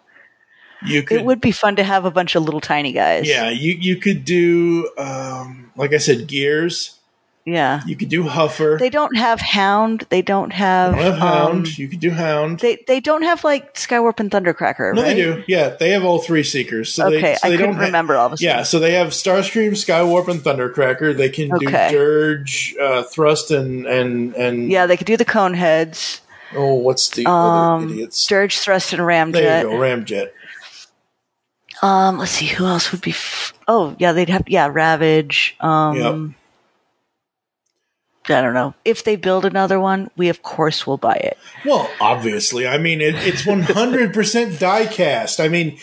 [0.86, 3.28] You could, It would be fun to have a bunch of little tiny guys.
[3.28, 3.48] yeah.
[3.50, 6.98] You you could do, um, like I said, Gears.
[7.44, 7.80] Yeah.
[7.86, 8.78] You could do Huffer.
[8.78, 10.06] They don't have Hound.
[10.10, 11.66] They don't have, You don't have Hound.
[11.66, 12.60] um, you could do Hound.
[12.60, 14.94] they they don't have like Skywarp and Thundercracker.
[14.94, 15.08] no, right?
[15.08, 15.42] they do.
[15.48, 16.92] Yeah, they have all three Seekers.
[16.94, 18.48] So Okay, they, so I they couldn't don't ha- remember all of a sudden.
[18.58, 21.16] Yeah, so they have Starscream, Skywarp, and Thundercracker.
[21.16, 21.90] They can do Okay.
[21.90, 26.20] Dirge, uh, Thrust, and and and Yeah, they could do the cone heads.
[26.54, 28.24] oh, what's the Um, other idiots?
[28.24, 29.32] Dirge, Thrust, and Ramjet.
[29.32, 30.30] There you go, Ramjet.
[31.82, 33.10] Um, let's see who else would be.
[33.10, 35.56] F- oh, yeah, they'd have yeah, Ravage.
[35.60, 36.36] Um,
[38.28, 40.08] I don't know if they build another one.
[40.16, 41.36] We of course will buy it.
[41.64, 45.44] Well, obviously, I mean it, it's one hundred percent diecast.
[45.44, 45.76] I mean,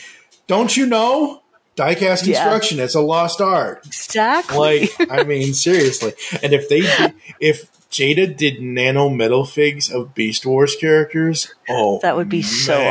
[0.48, 1.42] don't you know
[1.76, 2.44] diecast Yeah.
[2.44, 2.80] construction?
[2.80, 3.86] It's a lost art.
[3.86, 4.90] Exactly.
[5.00, 6.14] Like, I mean, seriously.
[6.42, 12.00] And if they, did, if Jada did nano metal figs of Beast Wars characters, oh,
[12.04, 12.88] that would be so man,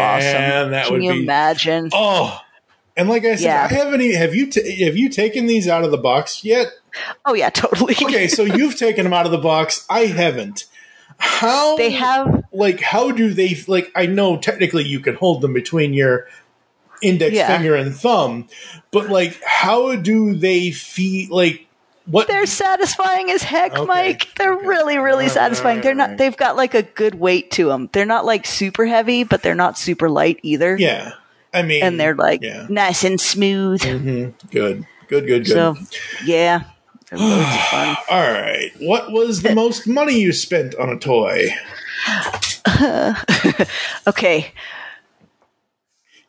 [0.61, 0.71] awesome.
[0.73, 1.89] That Can would you be imagine?
[1.95, 2.43] oh.
[2.99, 3.69] And like I said, Yeah.
[3.71, 4.01] I haven't.
[4.15, 4.51] Have you?
[4.51, 6.67] ta have you taken these out of the box yet?
[7.25, 7.95] Oh yeah, totally.
[7.95, 9.87] Okay, so you've taken them out of the box.
[9.89, 10.65] I haven't.
[11.21, 13.91] How They have like how do they like?
[13.97, 16.27] I know technically you can hold them between your
[17.03, 17.47] index Yeah.
[17.57, 18.49] finger and thumb,
[18.93, 21.35] but like how do they feel?
[21.35, 21.67] Like
[22.07, 22.27] what?
[22.29, 24.29] They're satisfying as heck, Okay, Mike.
[24.37, 25.81] They're really, really Alright, satisfying.
[25.83, 26.05] They're not.
[26.11, 26.19] alright.
[26.19, 27.91] They've got like a good weight to them.
[27.93, 30.77] They're not like super heavy, but they're not super light either.
[30.79, 31.13] yeah,
[31.53, 32.67] I mean, and they're like yeah.
[32.69, 33.81] nice and smooth.
[33.81, 34.49] Mm-hmm.
[34.51, 35.47] good, good, good, good.
[35.47, 35.77] So,
[36.25, 36.65] yeah,
[37.11, 37.97] they're loads of fun.
[38.11, 41.49] All right, what was the most money you spent on a toy?
[44.07, 44.53] Okay.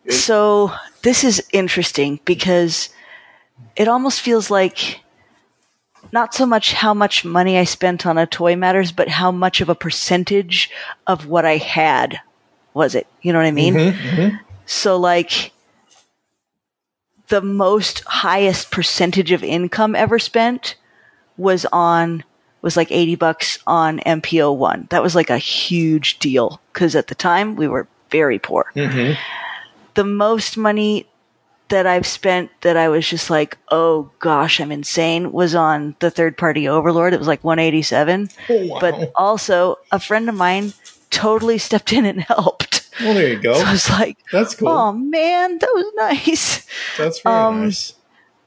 [0.09, 0.71] So
[1.03, 2.89] this is interesting because
[3.75, 5.01] it almost feels like
[6.11, 9.61] not so much how much money I spent on a toy matters, but how much
[9.61, 10.71] of a percentage
[11.05, 12.19] of what I had
[12.73, 13.07] was it.
[13.21, 13.73] You know what I mean?
[13.75, 14.35] Mm-hmm, mm-hmm.
[14.69, 15.51] So like
[17.29, 20.75] the most highest percentage of income ever spent
[21.37, 22.23] was on
[22.61, 24.87] was like 80 bucks on MPO 1.
[24.91, 28.71] That was like a huge deal cuz at the time we were very poor.
[28.75, 29.19] Mm-hmm.
[29.95, 31.07] The most money
[31.69, 36.11] that I've spent that I was just like, "Oh gosh, I'm insane," was on the
[36.11, 37.13] third party Overlord.
[37.13, 38.29] It was like 187.
[38.49, 38.79] Oh, wow.
[38.79, 40.73] But also a friend of mine
[41.09, 42.78] totally stepped in and helped.
[42.99, 43.53] Well, there you go.
[43.53, 44.67] So I was like, That's cool.
[44.67, 46.65] "Oh man, that was nice."
[46.97, 47.93] That's very um, nice.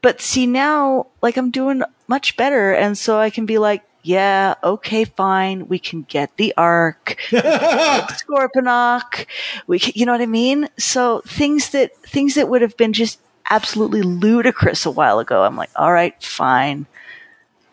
[0.03, 4.55] But see now, like I'm doing much better, and so I can be like, yeah,
[4.65, 9.27] okay, fine, we can get the Ark, Scorponok,
[9.69, 10.69] we, can, you know what I mean?
[10.77, 15.57] So things that things that would have been just absolutely ludicrous a while ago, I'm
[15.57, 16.87] like, all right, fine,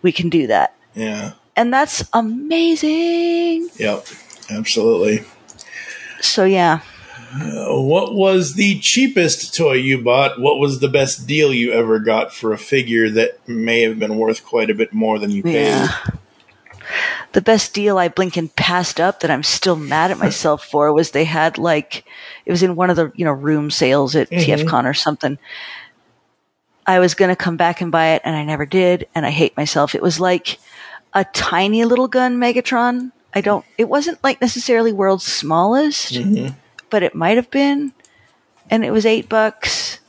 [0.03, 1.33] we can do that, Yeah.
[1.55, 3.69] and that's amazing.
[3.77, 4.05] Yep.
[4.51, 5.25] Absolutely.
[6.21, 6.79] So yeah,
[7.67, 10.39] what was the cheapest toy you bought?
[10.39, 14.17] What was the best deal you ever got for a figure that may have been
[14.17, 15.67] worth quite a bit more than you paid?
[15.67, 15.95] Yeah.
[17.33, 21.11] The best deal I blinking passed up that I'm still mad at myself for was
[21.11, 22.03] they had like
[22.45, 24.65] it was in one of the you know room sales at Mhm.
[24.65, 25.37] TFCon or something.
[26.87, 29.07] I was going to come back and buy it and I never did.
[29.13, 29.93] And I hate myself.
[29.93, 30.57] It was like
[31.13, 33.11] a tiny little gun Megatron.
[33.33, 36.55] I don't, it wasn't like necessarily world's smallest, Mhm.
[36.89, 37.93] but it might have been.
[38.69, 39.99] And it was eight bucks.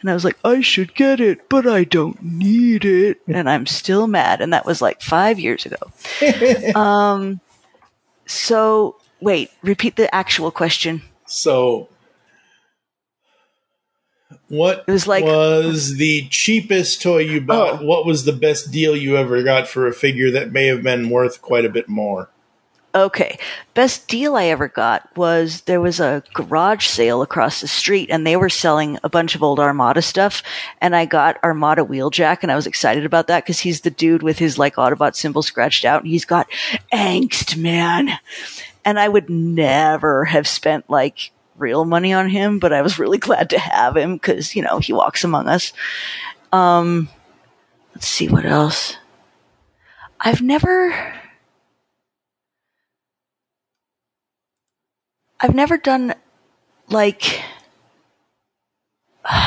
[0.00, 3.20] And I was like, I should get it, but I don't need it.
[3.28, 4.40] And I'm still mad.
[4.40, 5.92] And that was like five years ago.
[6.80, 7.40] um,
[8.26, 11.02] so wait, repeat the actual question.
[11.26, 11.88] So,
[14.48, 17.82] what it was like was the cheapest toy you bought?
[17.82, 21.08] What was the best deal you ever got for a figure that may have been
[21.08, 22.28] worth quite a bit more?
[22.94, 23.38] Okay.
[23.72, 28.26] Best deal I ever got was there was a garage sale across the street and
[28.26, 30.42] they were selling a bunch of old Armada stuff.
[30.78, 34.22] And I got Armada Wheeljack and I was excited about that because he's the dude
[34.22, 36.50] with his like Autobot symbol scratched out and he's got
[36.92, 38.10] angst, man.
[38.84, 43.18] And I would never have spent like real money on him, but I was really
[43.18, 45.72] glad to have him because, you know, he walks among us.
[46.52, 47.08] Um,
[47.94, 48.98] let's see what else.
[50.20, 51.14] I've never.
[55.42, 56.14] I've never done
[56.88, 57.42] like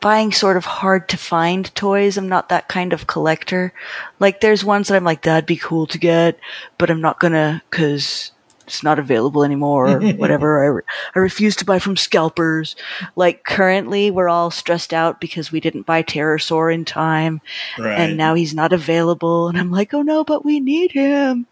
[0.00, 2.16] buying sort of hard to find toys.
[2.16, 3.72] I'm not that kind of collector.
[4.20, 6.38] Like there's ones that I'm like, that'd be cool to get,
[6.78, 8.30] but I'm not gonna cause
[8.66, 10.62] it's not available anymore or whatever.
[10.62, 10.82] I, re-
[11.14, 12.74] I refuse to buy from scalpers.
[13.16, 17.40] Like currently we're all stressed out because we didn't buy Terrorsaur in time
[17.78, 17.98] Right.
[17.98, 19.48] and now he's not available.
[19.48, 21.46] And I'm like, oh no, but we need him.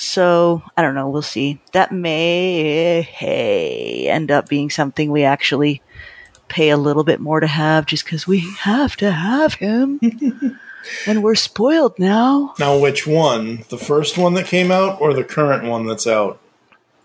[0.00, 1.10] So I don't know.
[1.10, 1.60] We'll see.
[1.72, 5.82] That may hey, end up being something we actually
[6.48, 10.00] pay a little bit more to have just because we have to have him.
[11.06, 12.54] and we're spoiled now.
[12.58, 13.64] Now, which one?
[13.68, 16.40] The first one that came out or the current one that's out?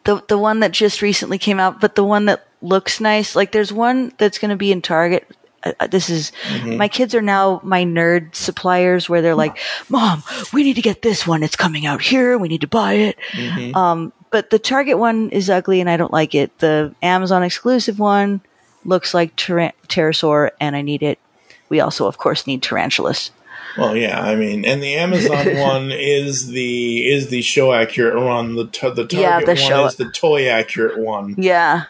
[0.05, 3.35] The the one that just recently came out, but the one that looks nice.
[3.35, 5.27] Like there's one that's going to be in Target.
[5.65, 6.77] Uh, uh, this is Mhm.
[6.77, 9.57] my kids are now my nerd suppliers where they're like,
[9.89, 11.43] "Mom, we need to get this one.
[11.43, 12.37] It's coming out here.
[12.37, 13.75] We need to buy it." Mhm.
[13.75, 16.57] Um, but the Target one is ugly and I don't like it.
[16.59, 18.41] The Amazon exclusive one
[18.83, 21.17] looks like Tyran- Terrorsaur and I need it.
[21.69, 23.31] We also, of course, need Tarantulas.
[23.77, 28.55] Well, yeah, I mean, and the Amazon one is the is the show accurate one.
[28.55, 31.35] The t- the Target Yeah, the one show- is the toy accurate one.
[31.37, 31.83] Yeah.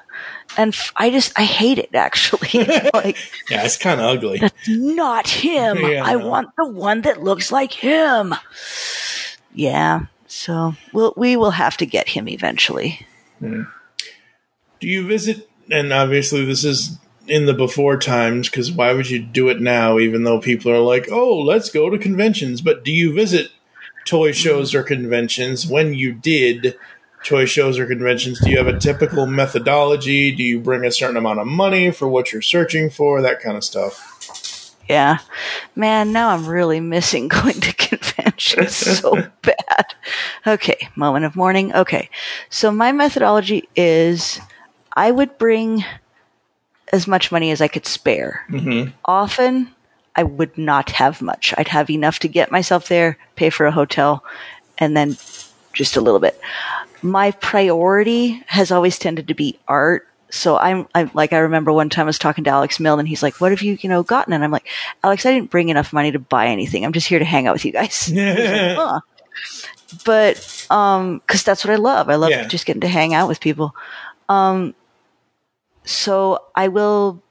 [0.58, 2.64] And f- I just, I hate it actually.
[2.94, 3.18] like,
[3.50, 4.40] Yeah, it's kind of ugly.
[4.40, 5.78] that's not him.
[5.78, 8.34] Yeah, I I want the one that looks like him.
[9.54, 10.06] Yeah.
[10.28, 13.06] So we'll, we will have to get him eventually.
[13.40, 13.64] Hmm.
[14.80, 15.50] Do you visit?
[15.72, 16.98] And obviously, this is
[17.28, 20.00] in the before times because why would you do it now?
[20.00, 23.52] Even though people are like, "Oh, let's go to conventions," but do you visit
[24.06, 25.68] toy shows or conventions?
[25.68, 26.76] When you did
[27.24, 30.32] toy shows or conventions, do you have a typical methodology?
[30.32, 33.22] Do you bring a certain amount of money for what you're searching for?
[33.22, 34.76] That kind of stuff.
[34.88, 35.18] Yeah.
[35.76, 39.96] Man, now I'm really missing going to conventions so bad.
[40.46, 41.74] Okay, moment of mourning.
[41.74, 42.10] Okay.
[42.50, 44.40] So my methodology is
[44.94, 45.84] I would bring
[46.94, 48.46] as much money as I could spare.
[48.50, 48.92] Mm-hmm.
[49.06, 49.70] Often
[50.16, 51.54] I would not have much.
[51.58, 54.24] I'd have enough to get myself there, pay for a hotel,
[54.78, 55.18] and then
[55.74, 56.40] just a little bit.
[57.02, 60.08] My priority has always tended to be art.
[60.32, 63.08] So I'm, I'm like, I remember one time I was talking to Alex Milne and
[63.08, 64.34] he's like, what have you, you know, gotten?
[64.34, 64.68] And I'm like,
[65.04, 66.84] Alex, I didn't bring enough money to buy anything.
[66.84, 68.10] I'm just here to hang out with you guys.
[68.14, 69.00] Like, "Huh."
[70.04, 72.10] But, um, cause that's what I love.
[72.10, 72.48] I love Yeah.
[72.48, 73.76] just getting to hang out with people.
[74.30, 74.74] Um,
[75.86, 77.22] so I will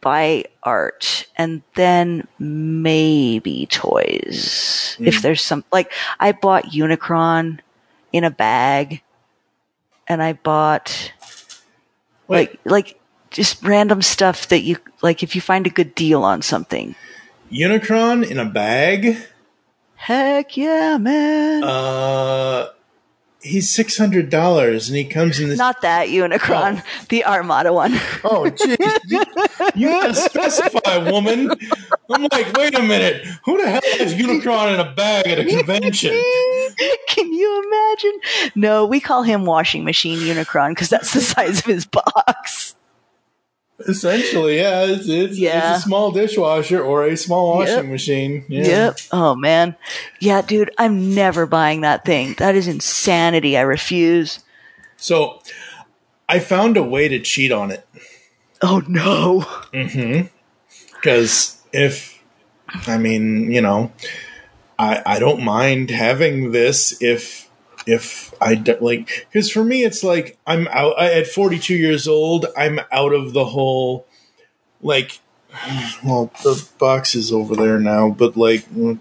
[0.00, 4.96] buy art and then maybe toys.
[5.00, 5.22] If Mm.
[5.22, 5.90] there's some, like,
[6.20, 7.60] I bought Unicron
[8.12, 9.02] in a bag
[10.06, 11.12] and I bought
[12.28, 16.42] like, like just random stuff that you, like, if you find a good deal on
[16.42, 16.94] something.
[17.50, 19.16] Unicron in a bag.
[19.96, 21.64] Heck yeah, man.
[21.64, 22.68] Uh,
[23.44, 25.58] he's six hundred dollars, and he comes in this.
[25.58, 27.04] Not that Unicron, oh.
[27.08, 27.92] the Armada one.
[28.24, 28.98] Oh, jeez.
[29.06, 29.22] You,
[29.74, 31.50] you gotta specify, woman.
[32.10, 33.24] I'm like, wait a minute.
[33.44, 36.10] Who the hell has Unicron in a bag at a convention?
[37.08, 38.20] Can you imagine?
[38.54, 42.74] No, we call him washing machine Unicron because that's the size of his box.
[43.80, 45.74] Essentially, yeah, it's, it's, Yeah.
[45.74, 47.86] it's a small dishwasher or a small washing Yep.
[47.86, 48.44] machine.
[48.48, 48.64] Yeah.
[48.66, 48.98] Yep.
[49.12, 49.74] Oh man.
[50.20, 52.34] Yeah, dude, I'm never buying that thing.
[52.38, 53.56] That is insanity.
[53.56, 54.40] I refuse.
[54.96, 55.40] So,
[56.28, 57.86] I found a way to cheat on it.
[58.62, 59.40] Oh no.
[59.72, 60.28] Mm-hmm.
[60.94, 62.22] Because if,
[62.86, 63.92] I mean, you know,
[64.78, 67.43] I I don't mind having this if
[67.86, 72.08] if I do, like because for me it's like I'm out I, at 42 years
[72.08, 72.46] old.
[72.56, 74.06] I'm out of the whole
[74.80, 75.20] like
[76.04, 78.98] well, the box is over there now, but like, mm,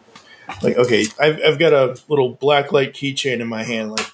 [0.62, 3.92] like okay, I've I've got a little black light keychain in my hand.
[3.92, 4.08] Like,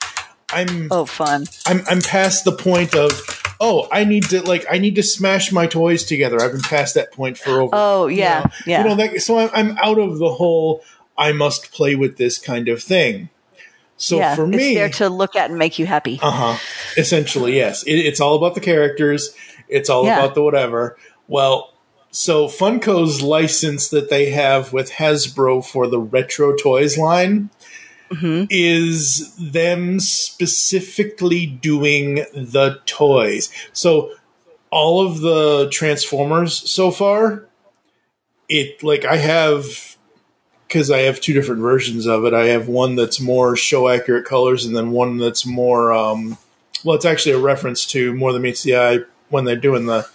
[0.51, 1.45] I'm oh fun.
[1.65, 3.21] I'm I'm past the point of
[3.59, 6.41] oh I need to like I need to smash my toys together.
[6.41, 7.71] I've been past that point for over.
[7.73, 8.83] Oh yeah, you know, yeah.
[8.83, 10.83] You know that so I'm, I'm out of the whole
[11.17, 13.29] I must play with this kind of thing.
[14.01, 16.19] So yeah, for me, it's there to look at and make you happy.
[16.21, 16.57] uh huh.
[16.97, 17.83] Essentially, yes.
[17.83, 19.35] It, it's all about the characters.
[19.67, 20.19] It's all Yeah.
[20.23, 20.97] about the whatever.
[21.27, 21.73] Well,
[22.09, 27.49] so Funko's license that they have with Hasbro for the retro toys line
[28.49, 33.51] is them specifically doing the toys.
[33.73, 34.11] So
[34.71, 37.45] all of the Transformers so far,
[38.47, 39.97] it like I have
[40.69, 42.33] because I have two different versions of it.
[42.33, 45.91] I have one that's more show accurate colors, and then one that's more.
[45.91, 46.37] Um,
[46.83, 48.99] well, it's actually a reference to more than meets the eye
[49.29, 50.07] when they're doing the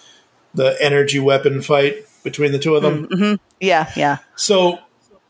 [0.54, 3.08] the energy weapon fight between the two of them.
[3.10, 4.18] hmm Yeah, yeah.
[4.36, 4.78] So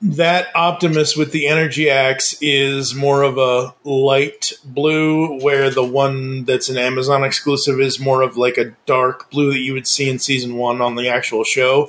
[0.03, 6.45] that Optimus with the energy axe is more of a light blue, where the one
[6.45, 10.11] that's an Amazon exclusive is more of like a dark blue that you would see
[10.11, 11.89] in season one on the actual show.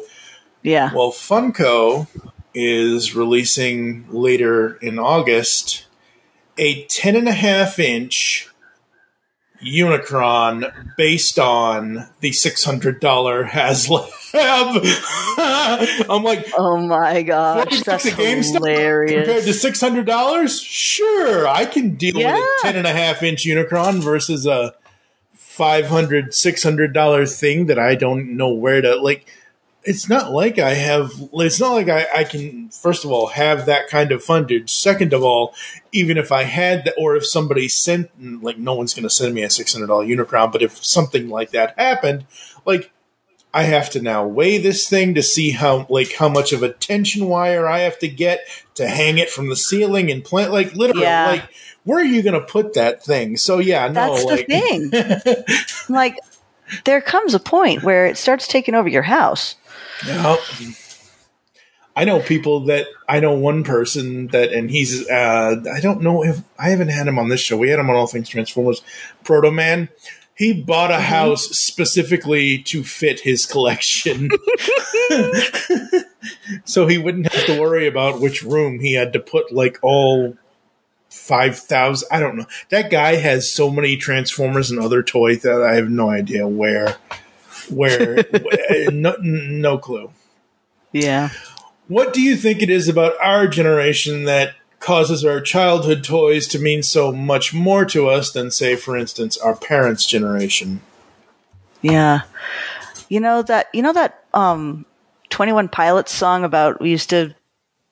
[0.63, 0.93] Yeah.
[0.93, 2.07] Well, Funko
[2.55, 5.85] is releasing later in August
[6.57, 8.49] a 10 and a half inch
[9.63, 14.11] Unicron based on the $600 HasLab.
[16.09, 18.03] I'm like, oh my gosh, 40 bucks that's
[18.49, 19.25] hilarious.
[19.25, 20.61] compared to six hundred dollars.
[20.61, 24.75] Sure, I can deal with a ten and a half inch Unicron versus a
[25.35, 29.25] 500 600 dollar thing that I don't know where to like.
[29.85, 31.11] It's not like I have.
[31.33, 32.69] It's not like I, I can.
[32.69, 34.69] First of all, have that kind of fundage.
[34.69, 35.53] Second of all,
[35.91, 38.09] even if I had that, or if somebody sent,
[38.43, 40.51] like, no one's going to send me a six hundred dollar Unicron.
[40.51, 42.25] But if something like that happened,
[42.65, 42.91] like
[43.53, 46.73] I have to now weigh this thing to see how like how much of a
[46.73, 48.41] tension wire I have to get
[48.73, 51.27] to hang it from the ceiling and plant like literally Yeah.
[51.27, 51.49] like
[51.85, 53.37] where are you going to put that thing?
[53.37, 55.55] So yeah, no, That's like the thing.
[55.95, 56.17] like,
[56.83, 59.55] there comes a point where it starts taking over your house.
[60.05, 60.37] Yeah.
[61.95, 66.23] I know people that I know one person that, and he's uh, I don't know
[66.23, 67.57] if I haven't had him on this show.
[67.57, 68.81] We had him on All Things Transformers.
[69.23, 69.89] Proto Man.
[70.37, 74.29] He bought a house specifically to fit his collection,
[76.65, 80.35] so he wouldn't have to worry about which room he had to put like all
[81.09, 82.09] five thousand.
[82.11, 82.47] I don't know.
[82.67, 86.97] That guy has so many Transformers and other toys that I have no idea where,
[87.71, 88.23] where,
[88.91, 90.11] no, no clue.
[90.91, 91.29] Yeah.
[91.87, 96.59] What do you think it is about our generation that causes our childhood toys to
[96.59, 100.81] mean so much more to us than, say, for instance, our parents' generation?
[101.81, 102.21] Yeah.
[103.09, 104.85] You know that you know that um
[105.29, 107.35] 21 Pilots song about we used to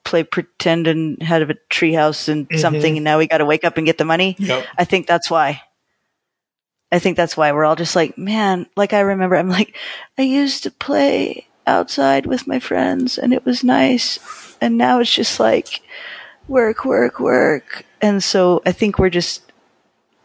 [0.02, 2.58] play pretend and had a treehouse and Mhm.
[2.58, 4.34] something and now we got to wake up and get the money.
[4.38, 4.66] Yep.
[4.76, 5.62] I think that's why.
[6.94, 9.76] I think that's why we're all just like, man, like I remember I'm like
[10.16, 15.12] I used to play outside with my friends and it was nice and now it's
[15.12, 15.82] just like
[16.46, 19.42] work work work and so I think we're just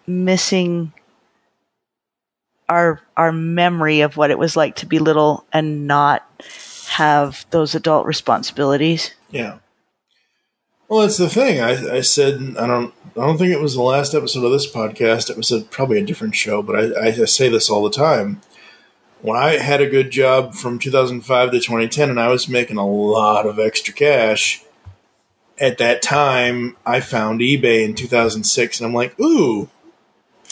[0.06, 0.94] missing
[2.70, 6.24] our our memory of what it was like to be little and not
[6.90, 9.16] have those adult responsibilities.
[9.32, 9.58] Yeah.
[10.88, 11.62] Well, that's the thing.
[11.62, 12.94] I, I said I don't.
[13.20, 15.30] I don't think it was the last episode of this podcast.
[15.30, 18.40] It was a, probably a different show, but I, I say this all the time.
[19.22, 22.88] When I had a good job from 2005 to 2010, and I was making a
[22.88, 24.64] lot of extra cash,
[25.60, 29.70] at that time I found eBay in 2006, and I'm like, ooh.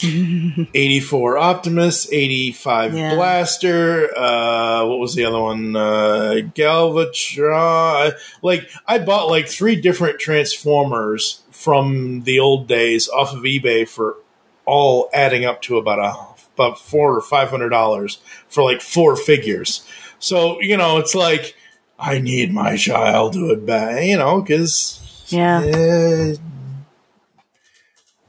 [0.00, 3.14] 84 Optimus, 85 Yeah.
[3.14, 5.74] Blaster, uh, what was the other one?
[5.74, 8.12] Uh, Galvatron.
[8.42, 14.16] Like, I bought like three different Transformers from the old days off of eBay for
[14.64, 16.16] all adding up to about a,
[16.54, 19.84] about four or five hundred dollars for like four figures.
[20.20, 21.56] So, you know, it's like,
[21.98, 26.34] I need my childhood back, you know, cause, Yeah.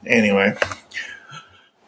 [0.07, 0.57] Anyway,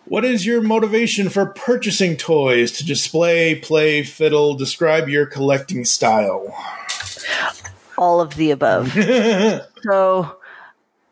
[0.06, 4.54] what is your motivation for purchasing toys to display, play, fiddle?
[4.54, 6.56] Describe your collecting style.
[7.98, 8.92] All of the above.
[9.82, 10.38] so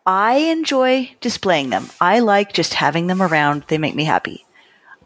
[0.06, 1.90] I enjoy displaying them.
[2.02, 3.66] I like just having them around.
[3.68, 4.46] They make me happy.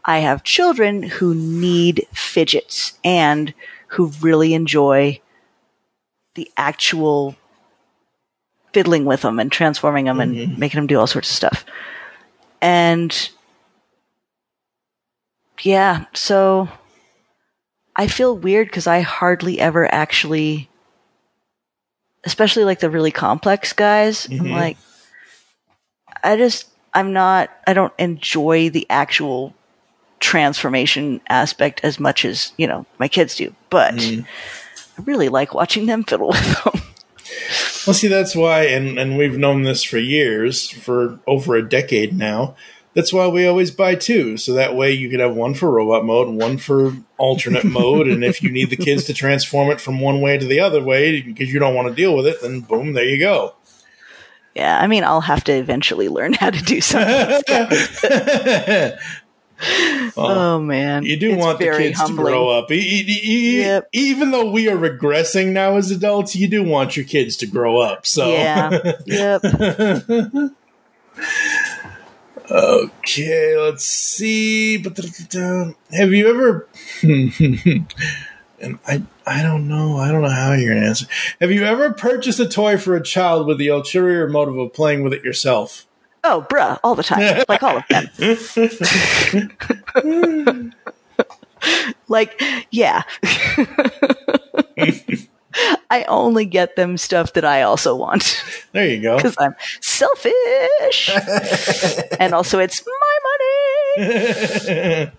[0.04, 3.54] I have children who need fidgets and
[3.88, 5.20] who really enjoy
[6.34, 7.36] the actual
[8.72, 10.58] fiddling with them and transforming them and mm-hmm.
[10.58, 11.64] making them do all sorts of stuff.
[12.60, 13.30] And
[15.62, 16.68] yeah, so
[17.96, 20.68] I feel weird because I hardly ever actually,
[22.26, 24.26] especially like the really complex guys.
[24.30, 24.50] I'm Mhm.
[24.52, 24.76] like,
[26.22, 29.54] I just, I'm not, I don't enjoy the actual
[30.20, 33.54] transformation aspect as much as, you know, my kids do.
[33.70, 34.24] But Mm.
[34.98, 36.82] I really like watching them fiddle with them.
[37.86, 42.16] Well, see, that's why, and, and we've known this for years, for over a decade
[42.16, 42.56] now.
[42.94, 46.04] That's why we always buy two, so that way you could have one for robot
[46.04, 50.00] mode, one for alternate mode, and if you need the kids to transform it from
[50.00, 52.60] one way to the other way because you don't want to deal with it, then
[52.60, 53.54] boom, there you go.
[54.54, 57.42] Yeah, I mean, I'll have to eventually learn how to do something.
[60.16, 62.16] oh man, You do It's want the kids humbling.
[62.18, 62.70] to grow up.
[62.70, 67.06] E- e- e- Even though we are regressing now as adults, you do want your
[67.06, 68.06] kids to grow up.
[68.06, 68.92] So Yeah.
[69.06, 69.42] Yep.
[72.54, 74.78] Okay, let's see.
[74.78, 74.98] But
[75.92, 76.68] have you ever?
[77.02, 77.88] and
[78.86, 79.96] I, I don't know.
[79.96, 81.06] I don't know how you're gonna answer.
[81.40, 85.02] Have you ever purchased a toy for a child with the ulterior motive of playing
[85.02, 85.86] with it yourself?
[86.22, 88.08] Oh, bruh, all the time, like all of them.
[92.08, 92.40] like,
[92.70, 93.02] yeah.
[95.90, 98.42] I only get them stuff that I also want.
[98.72, 99.16] There you go.
[99.24, 101.10] Because I'm selfish.
[102.18, 103.18] and also, it's my
[103.96, 105.10] money.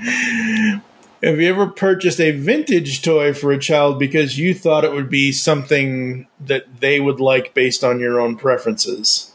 [1.22, 5.10] Have you ever purchased a vintage toy for a child because you thought it would
[5.10, 9.32] be something that they would like based on your own preferences?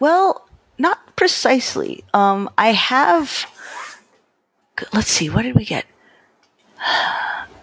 [0.00, 2.02] Well, not precisely.
[2.12, 3.46] Um, I have.
[4.92, 5.86] Let's see, what did we get?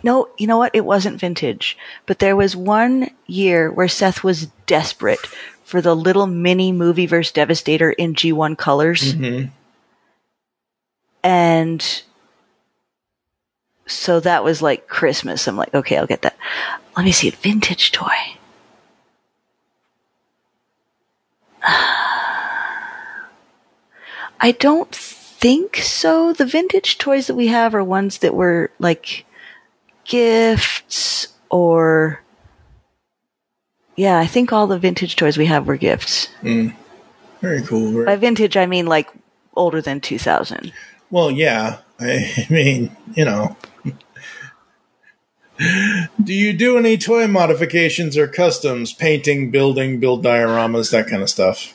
[0.05, 0.75] No, you know what?
[0.75, 1.79] It wasn't vintage.
[2.05, 5.25] But there was one year where Seth was desperate
[5.63, 9.15] for the little mini Movieverse Devastator in G1 colors.
[9.15, 9.47] Mm-hmm.
[11.23, 12.03] And
[13.87, 15.47] so that was like Christmas.
[15.47, 16.37] I'm like, okay, I'll get that.
[16.95, 18.37] Let me see a vintage toy.
[24.39, 26.31] I don't think so.
[26.31, 29.24] The vintage toys that we have are ones that were like
[30.05, 32.21] gifts or
[33.95, 36.27] yeah, I think all the vintage toys we have were gifts.
[36.41, 36.75] Mm.
[37.41, 38.05] Very cool.
[38.05, 39.09] By vintage, I mean like
[39.55, 40.73] older than 2000.
[41.11, 41.79] Well, yeah.
[41.99, 43.55] I mean, you know.
[46.21, 51.29] do you do any toy modifications or customs, painting, building, build dioramas, that kind of
[51.29, 51.73] stuff?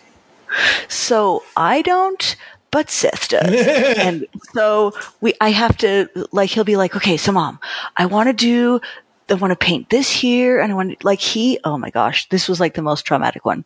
[0.88, 2.36] So I don't,
[2.70, 3.66] but Seth does.
[3.98, 7.58] and so we, I have to, like, he'll be like, okay, so mom,
[7.96, 8.80] I want to do,
[9.28, 10.60] I want to paint this here.
[10.60, 13.44] And I want to, like, he, oh my gosh, this was like the most traumatic
[13.44, 13.64] one.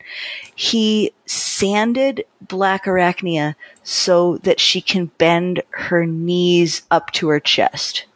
[0.54, 8.06] He sanded Blackarachnia so that she can bend her knees up to her chest.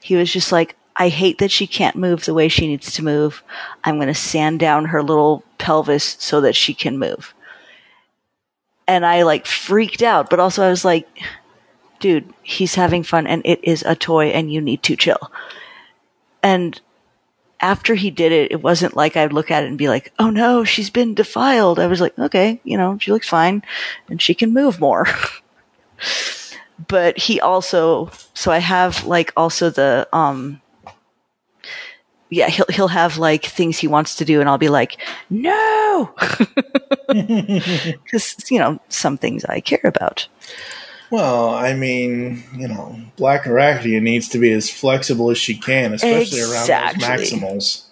[0.00, 3.04] He was just like, I hate that she can't move the way she needs to
[3.04, 3.42] move.
[3.84, 7.34] I'm going to sand down her little pelvis so that she can move.
[8.86, 11.08] And I like freaked out, but also I was like,
[12.00, 15.30] dude, he's having fun and it is a toy and you need to chill.
[16.42, 16.78] And
[17.60, 20.30] after he did it, it wasn't like I'd look at it and be like, oh
[20.30, 21.78] no, she's been defiled.
[21.78, 23.62] I was like, okay, you know, she looks fine
[24.08, 25.06] and she can move more.
[26.88, 30.60] but he also, so I have like also the, um,
[32.32, 34.96] yeah, he'll he'll have like things he wants to do, and I'll be like,
[35.28, 36.10] no,
[37.08, 40.26] because you know some things I care about.
[41.10, 46.40] Well, I mean, you know, Blackarachnia needs to be as flexible as she can, especially
[46.40, 46.80] Exactly.
[46.80, 47.82] around those maximals.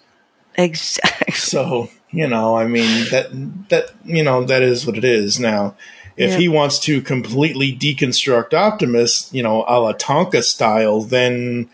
[0.55, 1.33] Exactly.
[1.33, 3.27] So, you know, I mean that
[3.69, 5.39] that you know that is what it is.
[5.39, 5.75] Now,
[6.17, 6.37] if Yeah.
[6.37, 11.69] he wants to completely deconstruct Optimus, you know, a la Tonka style, then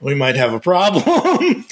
[0.00, 1.64] we might have a problem.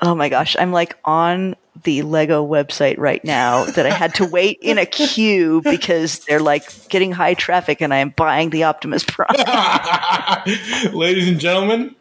[0.02, 4.26] Oh my gosh, I'm like on the Lego website right now that I had to
[4.26, 8.66] wait in a queue because they're like getting high traffic, and I am buying the
[8.66, 9.30] Optimus Prime.
[10.94, 11.96] Ladies and gentlemen,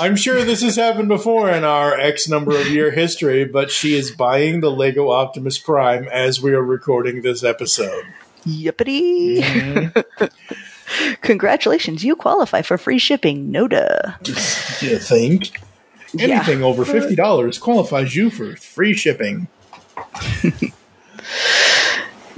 [0.00, 3.94] I'm sure this has happened before in our X number of year history, but she
[3.94, 8.04] is buying the Lego Optimus Prime as we are recording this episode.
[8.46, 9.42] Yippity!
[9.42, 10.24] Mm-hmm.
[11.22, 13.50] Congratulations, you qualify for free shipping.
[13.50, 14.14] No duh.
[14.80, 15.60] You think?
[16.18, 19.48] Anything over fifty dollars qualifies you for free shipping.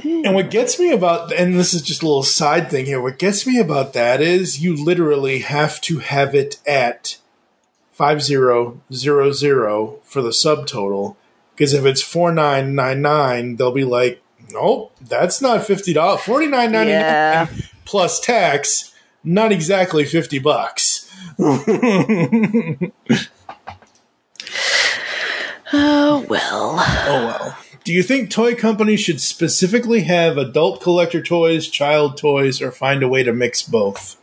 [0.05, 3.19] and what gets me about and this is just a little side thing here, what
[3.19, 7.19] gets me about that is you literally have to have it at
[7.93, 11.17] five zero zero zero for the subtotal.
[11.55, 14.23] Because if it's four nine nine nine, they'll be like,
[14.53, 16.21] Nope, that's not fifty dollars.
[16.23, 17.47] Forty nine ninety nine Yeah.
[17.85, 18.95] plus tax.
[19.23, 21.11] Not exactly fifty bucks.
[25.73, 26.77] Oh well.
[26.79, 27.59] Oh well.
[27.85, 33.03] Do you think toy companies should specifically have adult collector toys, child toys, or find
[33.03, 34.17] a way to mix both?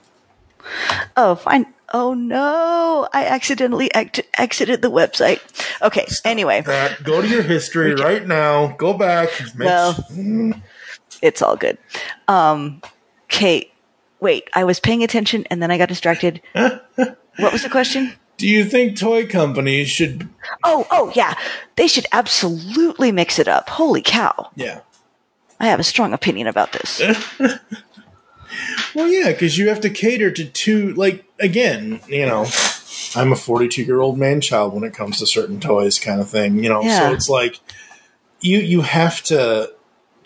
[1.15, 1.65] Oh, fine.
[1.93, 5.39] Oh no, I accidentally ex- exited the website.
[5.81, 6.61] Okay, anyway.
[6.61, 7.03] That.
[7.03, 8.75] Go to your history right now.
[8.77, 9.29] Go back.
[9.57, 9.95] Well,
[11.21, 11.77] it's all good.
[12.27, 12.81] Um,
[13.29, 13.71] Kate,
[14.19, 16.41] wait, I was paying attention and then I got distracted.
[16.53, 18.13] what was the question?
[18.37, 20.29] Do you think toy companies should?
[20.63, 21.35] Oh, oh, yeah.
[21.75, 23.67] They should absolutely mix it up.
[23.69, 24.51] Holy cow.
[24.55, 24.81] Yeah.
[25.59, 27.01] I have a strong opinion about this.
[28.95, 30.93] Well, yeah, because you have to cater to two.
[30.93, 32.45] Like again, you know,
[33.15, 36.29] I'm a 42 year old man child when it comes to certain toys, kind of
[36.29, 36.63] thing.
[36.63, 37.07] You know, Yeah.
[37.09, 37.59] so it's like
[38.41, 39.73] you you have to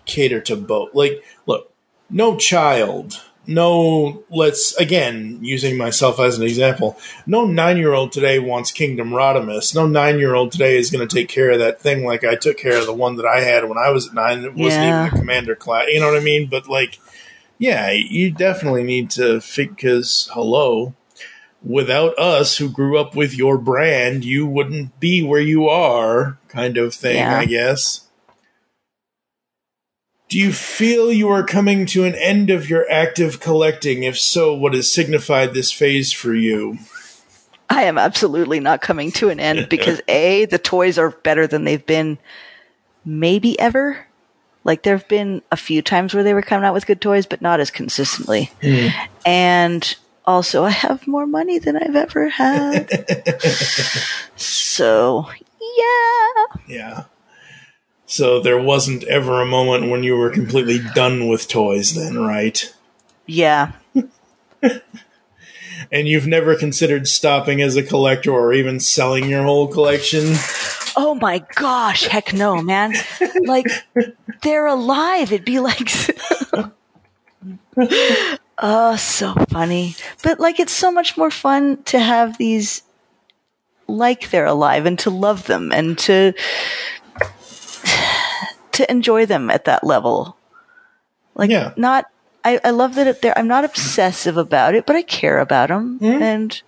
[0.06, 0.94] cater to both.
[0.94, 1.72] Like, look,
[2.10, 4.24] no child, no.
[4.30, 6.98] Let's again using myself as an example.
[7.26, 9.74] No nine year old today wants Kingdom Rodimus.
[9.76, 12.36] No nine year old today is going to take care of that thing like I
[12.36, 14.44] took care of the one that I had when I was at nine.
[14.44, 15.06] It wasn't Yeah.
[15.06, 15.88] even a commander class.
[15.90, 16.48] You know what I mean?
[16.50, 17.00] But like
[17.62, 20.96] yeah, you definitely need to because hello,
[21.62, 26.76] without us who grew up with your brand, you wouldn't be where you are, kind
[26.76, 27.38] of thing, Yeah.
[27.38, 28.08] I guess.
[30.28, 34.02] Do you feel you are coming to an end of your active collecting?
[34.02, 36.80] If so, what has signified this phase for you?
[37.70, 41.66] I am absolutely not coming to an end because A, the toys are better than
[41.66, 42.18] they've been
[43.06, 44.08] maybe ever.
[44.64, 47.26] Like there have been a few times where they were coming out with good toys,
[47.26, 48.52] but not as consistently.
[48.62, 48.88] Hmm.
[49.26, 49.96] And
[50.26, 52.90] also I have more money than I've ever had.
[54.36, 55.28] so
[55.78, 56.58] yeah.
[56.68, 57.04] Yeah.
[58.06, 62.74] So there wasn't ever a moment when you were completely done with toys, then, right?
[63.26, 63.72] Yeah.
[65.92, 70.36] And you've never considered stopping as a collector or even selling your whole collection?
[70.96, 72.94] Oh my gosh, heck no, man.
[73.44, 73.68] Like
[74.42, 75.32] they're alive.
[75.32, 75.90] It'd be like
[78.64, 79.96] Oh, so funny.
[80.24, 82.84] But like it's so much more fun to have these
[83.88, 86.34] like they're alive and to love them and to
[88.72, 90.38] to enjoy them at that level.
[91.36, 91.74] Like Yeah.
[91.76, 92.06] not
[92.44, 95.70] I, I love that it, they're, I'm not obsessive about it, but I care about
[95.70, 96.06] them hmm?
[96.06, 96.62] and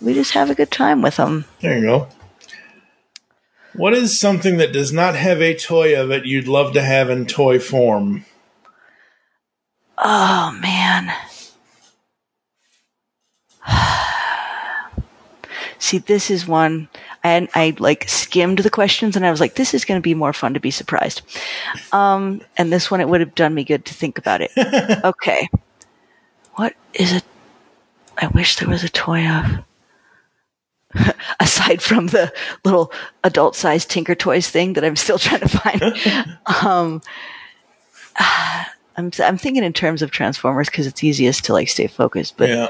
[0.00, 1.46] we just have a good time with them.
[1.60, 2.08] There you go.
[3.74, 7.10] What is something that does not have a toy of it you'd love to have
[7.10, 8.24] in toy form?
[9.98, 11.12] Oh man.
[15.78, 16.88] See, this is one,
[17.24, 20.14] and I like skimmed the questions and I was like, this is going to be
[20.14, 21.22] more fun to be surprised.
[21.92, 24.52] Um, and this one, it would have done me good to think about it.
[25.04, 25.48] okay.
[26.54, 27.24] What is it?
[28.16, 29.64] I wish there was a toy of.
[31.40, 32.32] Aside from the
[32.64, 32.92] little
[33.22, 35.82] adult sized Tinker Toys thing that I'm still trying to find.
[36.64, 37.02] um,
[38.96, 42.36] I'm I'm thinking in terms of Transformers because it's easiest to like stay focused.
[42.36, 42.68] But Yeah.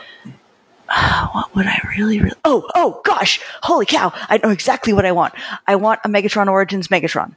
[1.32, 2.36] what would I really, really?
[2.44, 3.40] Oh, oh gosh!
[3.62, 4.12] Holy cow!
[4.28, 5.34] I know exactly what I want.
[5.66, 7.36] I want a Megatron Origins Megatron.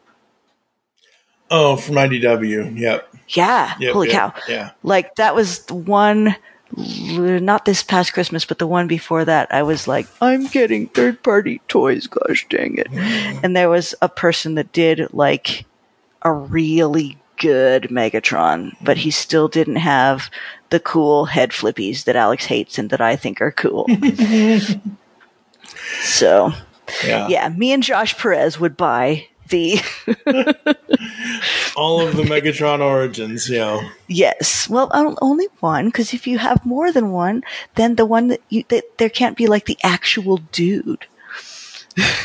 [1.49, 2.77] Oh, from IDW.
[2.77, 3.15] Yep.
[3.29, 3.73] Yeah!
[3.79, 4.41] Yep, Holy yep, cow!
[4.47, 4.71] Yeah.
[4.83, 6.35] Like that was one.
[6.76, 9.53] Not this past Christmas, but the one before that.
[9.53, 12.07] I was like, I'm getting third party toys.
[12.07, 12.91] Gosh dang it!
[12.91, 13.43] Mm.
[13.43, 15.65] and there was a person that did like
[16.24, 20.30] a really good Megatron, but he still didn't have
[20.72, 23.86] the cool head flippies that Alex hates and that I think are cool.
[26.01, 26.51] so,
[27.05, 27.28] Yeah.
[27.28, 29.79] yeah, me and Josh Perez would buy the
[31.75, 33.89] All of the Megatron Origins, yeah.
[34.07, 34.67] yes.
[34.69, 37.43] Well, only one because if you have more than one,
[37.75, 41.05] then the one that you that there can't be like the actual dude.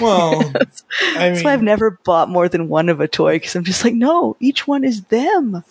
[0.00, 3.54] Well, I That's mean, why I've never bought more than one of a toy because
[3.56, 5.64] I'm just like, no, each one is them.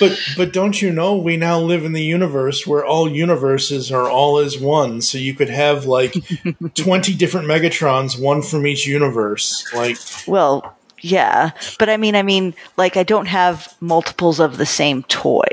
[0.00, 4.08] but but don't you know we now live in the universe where all universes are
[4.08, 6.14] all as one, so you could have like
[6.74, 9.66] twenty different Megatrons, one from each universe.
[9.74, 14.66] Like, Well, yeah, but I mean, I mean, like I don't have multiples of the
[14.66, 15.44] same toy.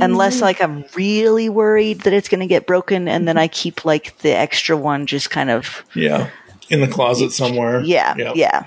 [0.00, 0.42] Unless mm.
[0.42, 3.42] like I'm really worried that it's going to get broken and then mm-hmm.
[3.42, 6.30] I keep like the extra one just kind of yeah,
[6.68, 7.80] in the closet somewhere.
[7.80, 8.36] yeah, Yep.
[8.36, 8.66] yeah.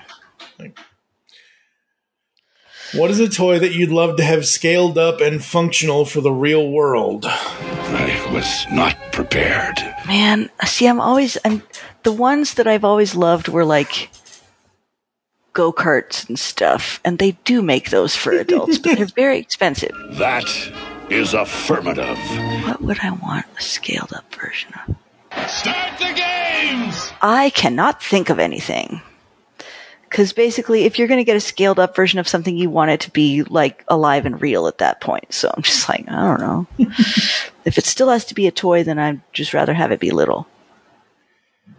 [2.94, 6.32] What is a toy that you'd love to have scaled up and functional for the
[6.32, 7.24] real world?
[7.24, 9.78] I was not prepared.
[10.06, 11.62] Man, see, I'm always I'm
[12.02, 14.10] the ones that I've always loved were like
[15.54, 19.92] go karts and stuff, and they do make those for adults, but they're very expensive.
[20.12, 20.44] That
[21.12, 22.18] is affirmative.
[22.64, 24.96] What would I want a scaled up version of?
[25.48, 27.12] Start the games!
[27.20, 29.02] I cannot think of anything.
[30.08, 32.90] Because basically, if you're going to get a scaled up version of something, you want
[32.90, 35.32] it to be like alive and real at that point.
[35.32, 36.66] So I'm just like, I don't know.
[37.64, 40.10] if it still has to be a toy, then I'd just rather have it be
[40.10, 40.46] little.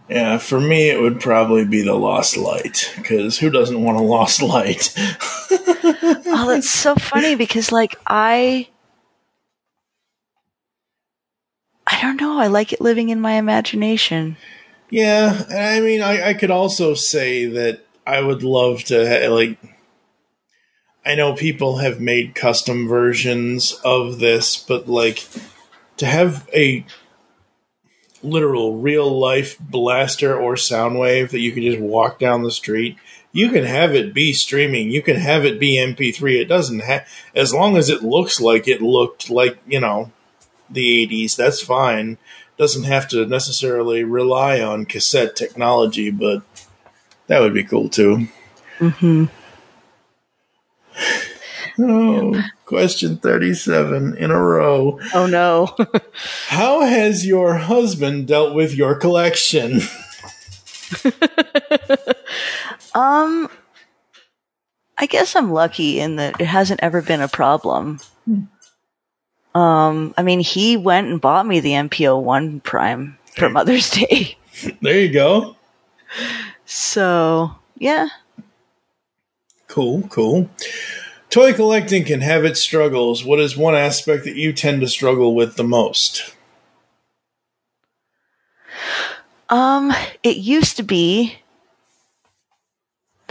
[0.08, 4.02] Yeah, for me, it would probably be the Lost Light because who doesn't want a
[4.02, 4.92] Lost Light?
[5.50, 8.68] oh, that's so funny because like I
[11.86, 14.36] I don't know, I like it living in my imagination.
[14.90, 19.58] Yeah, I mean, I, I could also say that I would love to ha- like.
[21.06, 25.28] I know people have made custom versions of this, but like
[25.98, 26.86] to have a
[28.22, 32.96] literal real life blaster or Soundwave that you can just walk down the street.
[33.32, 34.90] You can have it be streaming.
[34.90, 36.40] You can have it be MP3.
[36.40, 40.10] It doesn't have, as long as it looks like it looked like, you know,
[40.70, 42.18] the 80s, that's fine.
[42.56, 46.42] Doesn't have to necessarily rely on cassette technology, but
[47.26, 48.28] that would be cool too.
[48.78, 49.24] Mm-hmm.
[51.76, 55.00] Oh, question 37 in a row.
[55.12, 55.74] Oh no.
[56.48, 59.80] How has your husband dealt with your collection?
[62.94, 63.48] um
[64.96, 67.98] I guess I'm lucky in that it hasn't ever been a problem.
[69.54, 74.36] Um I mean he went and bought me the MPO 1 Prime for Mother's Day.
[74.80, 75.56] there you go.
[76.64, 78.08] So, yeah.
[79.66, 80.48] Cool, cool.
[81.30, 83.24] Toy collecting can have its struggles.
[83.24, 86.34] What is one aspect that you tend to struggle with the most?
[89.48, 89.92] Um,
[90.22, 91.36] it used to be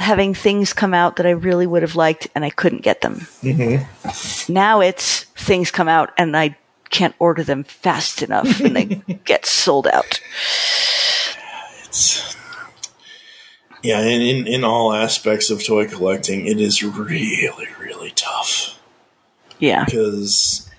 [0.03, 3.27] having things come out that I really would have liked and I couldn't get them.
[3.41, 4.53] Mm-hmm.
[4.53, 6.57] Now it's things come out and I
[6.89, 8.85] can't order them fast enough and they
[9.25, 10.19] get sold out.
[11.85, 12.35] It's
[13.81, 18.79] yeah, in, in in all aspects of toy collecting, it is really really tough.
[19.59, 20.69] Yeah, because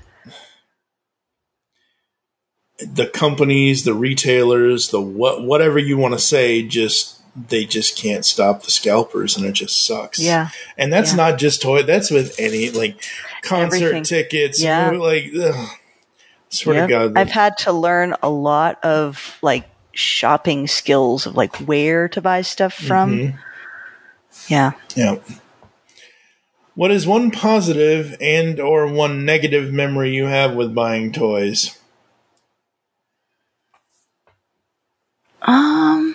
[2.79, 8.25] the companies, the retailers, the what whatever you want to say, just they just can't
[8.25, 10.19] stop the scalpers, and it just sucks.
[10.21, 11.17] Yeah, and that's yeah.
[11.17, 11.83] not just toy.
[11.83, 13.03] That's with any like
[13.43, 14.03] concert Everything.
[14.05, 14.63] tickets.
[14.63, 14.91] Yeah.
[14.91, 15.69] like ugh.
[16.49, 16.89] swear Yep.
[16.89, 22.09] to God, I've had to learn a lot of like shopping skills of like where
[22.09, 23.19] to buy stuff from.
[23.19, 23.39] Mhm.
[24.49, 24.73] Yeah.
[24.95, 25.17] Yeah.
[26.75, 31.79] What is one positive and or one negative memory you have with buying toys?
[35.43, 36.14] Um,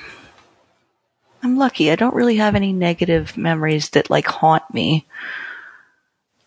[1.50, 1.89] I'm lucky.
[1.89, 5.08] I don't really have any negative memories that like haunt me.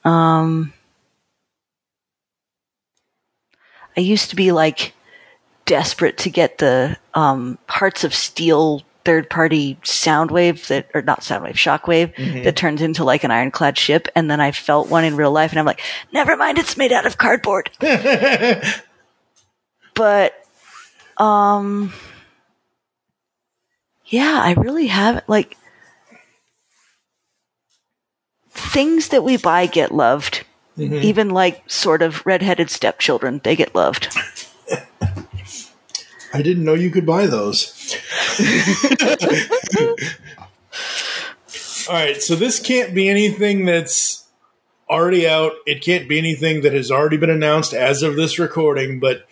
[0.05, 0.72] Um,
[3.96, 4.94] I used to be like
[5.66, 11.55] desperate to get the um, Hearts of Steel third party Soundwave that, or not Soundwave,
[11.55, 12.44] Shockwave Mhm.
[12.44, 14.07] that turns into like an ironclad ship.
[14.14, 15.80] And then I felt one in real life and I'm like,
[16.12, 17.70] never mind, it's made out of cardboard.
[19.94, 20.34] but,
[21.16, 21.92] um,
[24.12, 25.56] yeah, I really haven't like
[28.50, 30.44] things that we buy get loved.
[30.78, 31.02] Mhm.
[31.02, 34.14] Even like sort of redheaded stepchildren, they get loved.
[36.34, 37.96] I didn't know you could buy those.
[41.88, 44.24] All right, so this can't be anything that's
[44.88, 45.52] already out.
[45.66, 49.26] It can't be anything that has already been announced as of this recording, but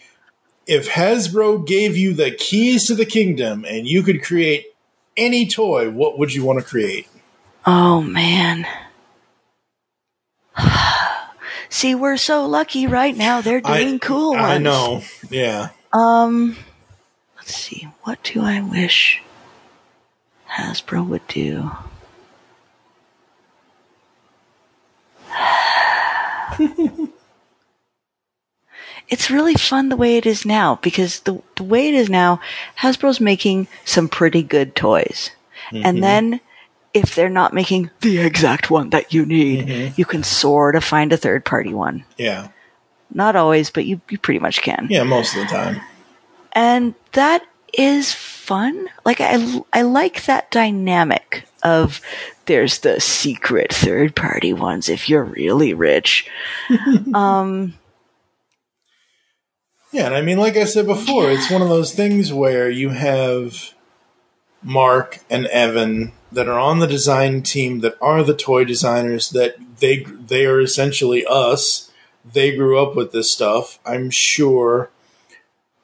[0.67, 4.67] if Hasbro gave you the keys to the kingdom and you could create
[5.17, 7.09] any toy, what would you want to create?
[7.67, 8.67] Oh man.
[11.69, 13.41] See, we're so lucky right now.
[13.41, 14.45] They're doing cool ones.
[14.45, 15.03] I know.
[15.31, 15.71] Yeah.
[15.93, 16.57] Um,
[17.37, 17.89] let's see.
[18.03, 19.23] What do I wish
[20.49, 21.71] Hasbro would do?
[29.11, 32.41] it's really fun the way it is now because the the way it is now,
[32.79, 35.31] Hasbro's making some pretty good toys.
[35.73, 35.83] Mhm.
[35.85, 36.41] And then
[36.95, 41.13] if they're not making the exact one that you need, you can sort of find
[41.13, 42.05] a third party one.
[42.17, 42.49] Yeah.
[43.13, 44.87] Not always, but you, you pretty much can.
[44.91, 45.81] Yeah, most of the time.
[46.53, 47.43] And that
[47.73, 48.89] is fun.
[49.05, 52.01] Like I I like that dynamic of
[52.47, 56.27] there's the secret third party ones if you're really rich.
[57.15, 57.75] um
[59.93, 62.91] Yeah, and I mean, like I said before, it's one of those things where you
[62.91, 63.75] have
[64.63, 69.57] Mark and Evan that are on the design team that are the toy designers that
[69.81, 71.91] they they are essentially us.
[72.33, 73.81] They grew up with this stuff.
[73.85, 74.91] I'm sure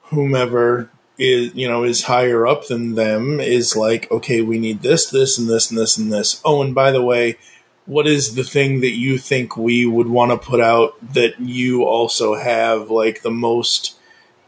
[0.03, 5.09] whomever is you know is higher up than them is like, okay, we need this,
[5.09, 6.41] this, and this, and this, and this.
[6.45, 7.37] Oh, and by the way,
[7.85, 11.83] what is the thing that you think we would want to put out that you
[11.83, 13.96] also have like the most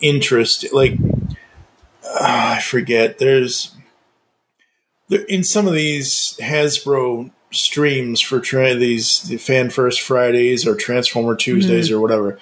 [0.02, 0.66] interest?
[0.74, 0.94] Like,
[2.04, 3.18] uh, I forget.
[3.18, 3.76] There's
[5.10, 10.76] there, in some of these Hasbro streams for tra- these the Fan First Fridays or
[10.76, 11.94] Transformer Tuesdays Mhm.
[11.94, 12.40] or whatever.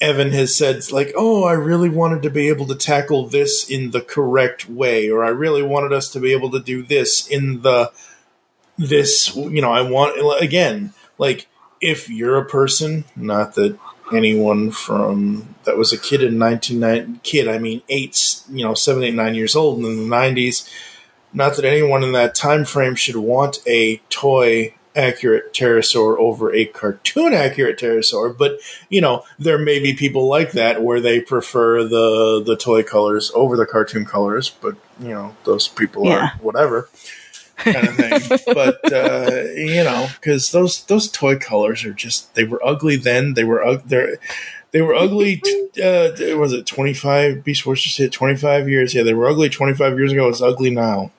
[0.00, 3.90] Evan has said like, "Oh, I really wanted to be able to tackle this in
[3.90, 7.62] the correct way, or I really wanted us to be able to do this in
[7.62, 7.90] the
[8.78, 9.34] this.
[9.34, 11.48] You know, I want again, like
[11.80, 13.76] if you're a person, not that
[14.12, 19.02] anyone from that was a kid in 1990 kid, I mean eight, you know, seven,
[19.02, 20.68] eight, nine years old in the 90s.
[21.32, 26.64] Not that anyone in that time frame should want a toy accurate Terrorsaur over a
[26.64, 28.58] cartoon accurate Terrorsaur, but
[28.88, 33.30] you know there may be people like that where they prefer the the toy colors
[33.34, 34.50] over the cartoon colors.
[34.50, 36.16] But you know those people Yeah.
[36.16, 36.88] are whatever
[37.58, 38.38] kind of thing.
[38.46, 43.34] but uh, you know because those those toy colors are just they were ugly then.
[43.34, 44.18] They were ugly.
[44.70, 45.42] they're were ugly.
[45.82, 47.44] Uh, was it twenty five?
[47.44, 48.94] Beast Wars just hit twenty five years.
[48.94, 50.28] Yeah, they were ugly twenty five years ago.
[50.28, 51.10] It's ugly now.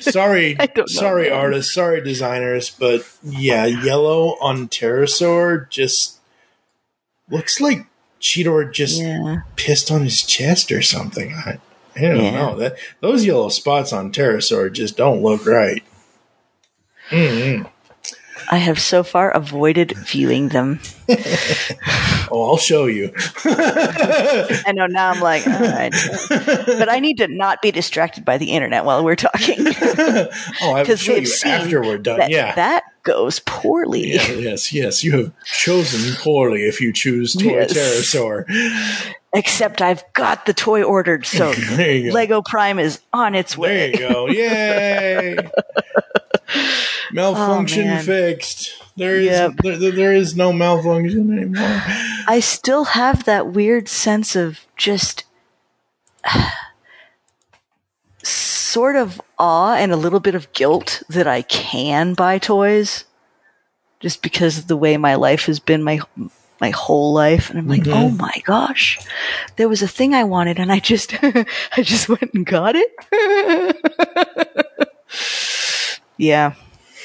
[0.00, 0.56] Sorry,
[0.86, 1.38] sorry, man.
[1.38, 6.18] artists, sorry, designers, but yeah, yellow on Terrorsaur just
[7.30, 7.86] looks like
[8.20, 9.02] Cheetor just
[9.56, 11.32] pissed on his chest or something.
[11.32, 11.58] I,
[11.96, 12.30] I don't Yeah.
[12.32, 15.82] know that those yellow spots on Terrorsaur just don't look right.
[17.10, 17.68] Mm-mm.
[18.50, 20.80] I have so far avoided viewing them.
[22.34, 23.12] Oh, I'll show you.
[23.44, 25.92] I know now I'm like, oh, all right.
[26.66, 29.58] but I need to not be distracted by the internet while we're talking.
[30.62, 32.20] Oh, I will show you after we're done.
[32.20, 32.54] that yeah.
[32.54, 34.14] that goes poorly.
[34.14, 35.04] Yeah, yes, yes.
[35.04, 37.74] You have chosen poorly if you choose Toy Yes.
[37.74, 38.46] Terrorsaur.
[39.34, 42.14] Except I've got the toy ordered, so There you go.
[42.14, 43.92] Lego Prime is on its way.
[43.92, 44.26] There you go.
[44.28, 45.36] Yay!
[47.12, 48.74] Malfunction Oh, fixed.
[48.96, 49.52] There is Yep.
[49.62, 51.82] there, there- there is no malfunction anymore.
[52.28, 55.24] I still have that weird sense of just
[58.22, 63.04] sort of awe and a little bit of guilt that I can buy toys
[64.00, 66.00] just because of the way my life has been my
[66.62, 67.92] my whole life and I'm like, Mhm.
[67.94, 68.98] "Oh my gosh.
[69.56, 71.12] There was a thing I wanted and I just
[71.76, 72.88] I just went and got it."
[76.16, 76.54] yeah.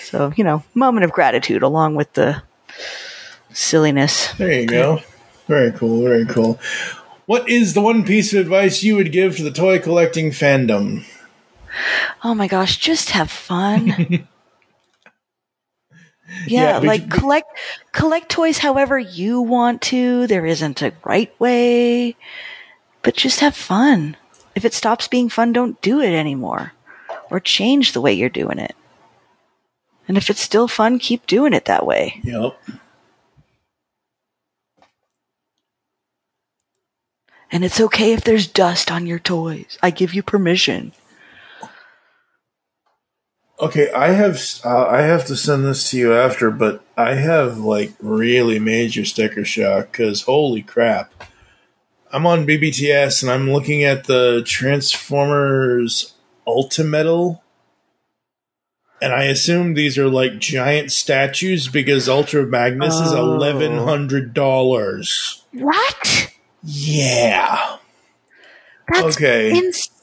[0.04, 2.42] So, you know, moment of gratitude along with the
[3.52, 4.32] silliness.
[4.38, 5.02] There you go.
[5.48, 6.04] Very cool.
[6.04, 6.60] Very cool.
[7.26, 11.04] What is the one piece of advice you would give to the toy collecting fandom?
[12.24, 14.28] Oh my gosh, just have fun.
[16.46, 17.58] yeah, Yeah, like collect
[17.92, 20.28] collect toys however you want to.
[20.28, 22.16] There isn't a right way,
[23.02, 24.18] but just have fun.
[24.56, 26.74] If it stops being fun, don't do it anymore
[27.30, 28.76] or change the way you're doing it.
[30.08, 32.22] And if it's still fun, keep doing it that way.
[32.24, 32.58] Yep.
[37.52, 39.78] And it's okay if there's dust on your toys.
[39.82, 40.92] I give you permission.
[43.60, 47.58] Okay, I have uh, I have to send this to you after, but I have
[47.58, 51.12] like really major sticker shock because holy crap!
[52.14, 56.14] I'm on BBTS and I'm looking at the Transformers
[56.48, 57.42] Ultimetal,
[59.02, 63.34] and I assume these are like giant statues because Ultra Magnus is Oh.
[63.34, 65.44] eleven hundred dollars.
[65.52, 66.32] What?
[66.64, 67.78] Yeah.
[68.94, 69.50] That's okay.
[69.50, 69.94] insane.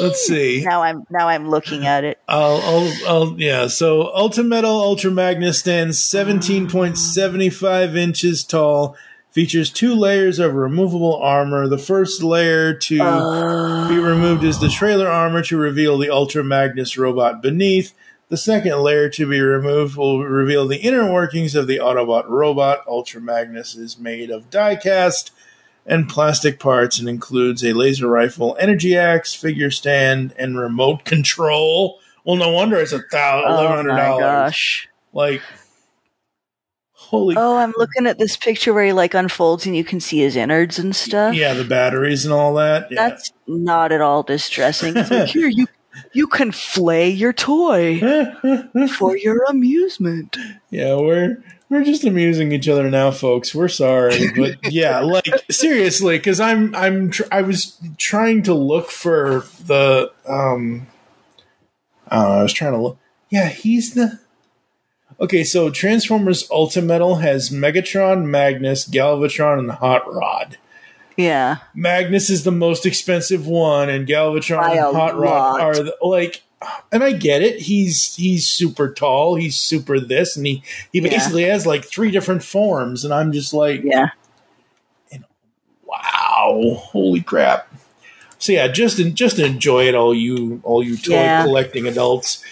[0.00, 0.62] Let's see.
[0.64, 2.18] Now I'm now I'm looking at it.
[2.26, 3.66] I'll, I'll, I'll, yeah.
[3.66, 8.96] So Ultimetal Ultra Magnus stands 17.75 inches tall.
[9.30, 11.68] Features two layers of removable armor.
[11.68, 13.86] The first layer to oh.
[13.88, 17.92] be removed is the trailer armor to reveal the Ultra Magnus robot beneath.
[18.30, 22.82] The second layer to be removed will reveal the inner workings of the Autobot robot.
[22.88, 25.30] Ultra Magnus is made of die-cast
[25.86, 31.98] and plastic parts and includes a laser rifle, energy axe, figure stand, and remote control.
[32.24, 34.20] Well, no wonder it's a thousand, Oh eleven hundred my dollars.
[34.22, 34.88] gosh.
[35.12, 35.42] Like,
[36.92, 40.18] holy Oh, I'm looking at this picture where he like unfolds and you can see
[40.20, 41.34] his innards and stuff.
[41.34, 42.88] yeah, the batteries and all that.
[42.90, 43.08] Yeah.
[43.08, 44.96] That's not at all distressing.
[44.96, 45.66] It's like, here you
[46.12, 48.00] you can flay your toy
[48.98, 50.36] for your amusement.
[50.70, 53.54] Yeah, we're we're just amusing each other now, folks.
[53.54, 58.90] We're sorry, but yeah, like seriously, because I'm I'm tr- I was trying to look
[58.90, 60.86] for the um
[62.10, 62.98] Uh, I was trying to look.
[63.30, 64.20] Yeah, he's the.
[65.18, 70.58] Okay, so Transformers Ultimetal has Megatron, Magnus, Galvatron, and Hot Rod.
[71.16, 71.56] Yeah.
[71.74, 76.42] Magnus is the most expensive one, and Galvatron By and Hot Rod are the, like.
[76.90, 77.60] And I get it.
[77.60, 79.34] He's he's super tall.
[79.34, 80.62] He's super this, and he
[80.92, 81.10] he Yeah.
[81.10, 83.04] basically has like three different forms.
[83.04, 84.08] And I'm just like, Yeah.
[85.12, 85.24] and
[85.84, 87.68] wow, holy crap!
[88.38, 91.42] So yeah, just just enjoy it, all you all you toy Yeah.
[91.42, 92.42] collecting adults.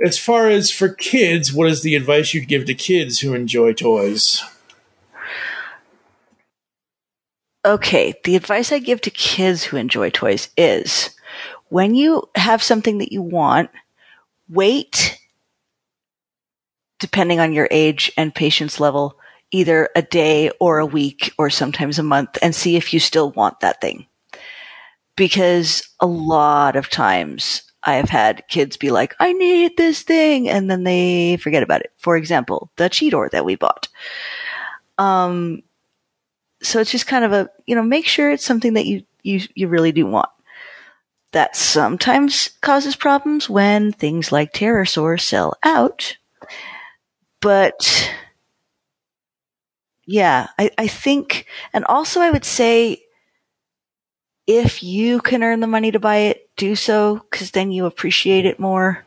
[0.00, 3.72] As far as for kids, what is the advice you'd give to kids who enjoy
[3.72, 4.42] toys?
[7.66, 11.10] Okay, the advice I give to kids who enjoy toys is
[11.68, 13.70] when you have something that you want,
[14.48, 15.18] wait,
[16.98, 19.18] depending on your age and patience level,
[19.50, 23.30] either a day or a week or sometimes a month and see if you still
[23.30, 24.06] want that thing.
[25.16, 30.48] Because a lot of times I have had kids be like, I need this thing.
[30.48, 31.92] And then they forget about it.
[31.96, 33.88] For example, the Cheetor that we bought.
[34.98, 35.62] Um,
[36.62, 39.40] so it's just kind of a you know make sure it's something that you you
[39.54, 40.28] you really do want
[41.32, 46.16] that sometimes causes problems when things like Terrorsaur sell out.
[47.40, 48.10] But
[50.10, 51.44] yeah I, I think
[51.74, 53.02] and also i would say
[54.46, 58.44] if you can earn the money to buy it do so because then you appreciate
[58.44, 59.04] it more.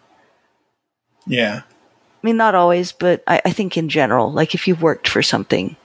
[1.27, 5.07] Yeah, I mean, not always, but I, I think in general, like if you've worked
[5.07, 5.75] for something,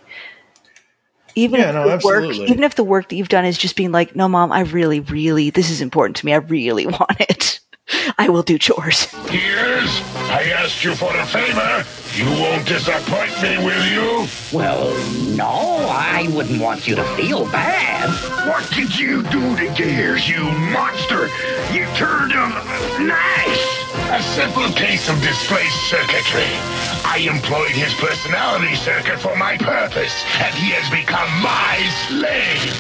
[1.37, 3.77] even Yeah, if no, the work, even if the work that you've done is just
[3.77, 6.33] being like, no, mom, I really, really, this is important to me.
[6.33, 7.61] I really want it.
[8.19, 9.13] I will do chores.
[9.31, 10.03] Years?
[10.29, 11.85] I asked you for a favor.
[12.17, 14.27] You won't disappoint me, will you?
[14.53, 14.89] Well,
[15.37, 15.47] no,
[15.89, 18.09] I wouldn't want you to feel bad.
[18.49, 20.43] What did you do to Gears, you
[20.73, 21.29] monster?
[21.73, 22.51] You turned him
[23.07, 23.76] nice.
[24.09, 26.49] A simple case of displaced circuitry.
[27.05, 31.77] I employed his personality circuit for my purpose, and he has become my
[32.07, 32.73] slave.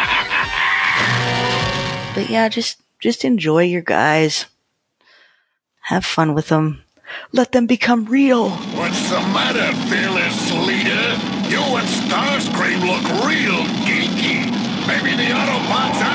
[2.14, 4.46] But yeah, just, just enjoy your guys.
[5.90, 6.84] Have fun with them.
[7.32, 8.50] Let them become real.
[8.50, 11.04] What's the matter, fearless leader?
[11.50, 14.46] You and Starscream look real geeky.
[14.86, 16.13] Maybe the Autobots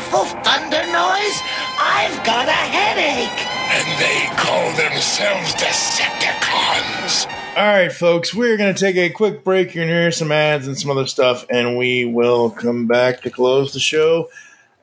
[0.00, 1.40] awful thunder noise?
[1.78, 3.46] I've got a headache.
[3.70, 7.26] And they call themselves Decepticons.
[7.56, 9.74] All right, folks, we're going to take a quick break.
[9.74, 13.22] You're going to hear some ads and some other stuff, and we will come back
[13.22, 14.30] to close the show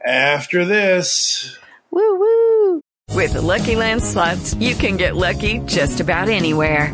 [0.05, 1.57] after this.
[1.89, 2.81] Woo woo!
[3.13, 6.93] With the Lucky Land slots, you can get lucky just about anywhere.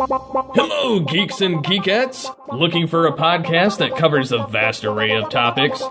[0.00, 2.34] Hello, geeks and geekettes!
[2.50, 5.82] Looking for a podcast that covers a vast array of topics?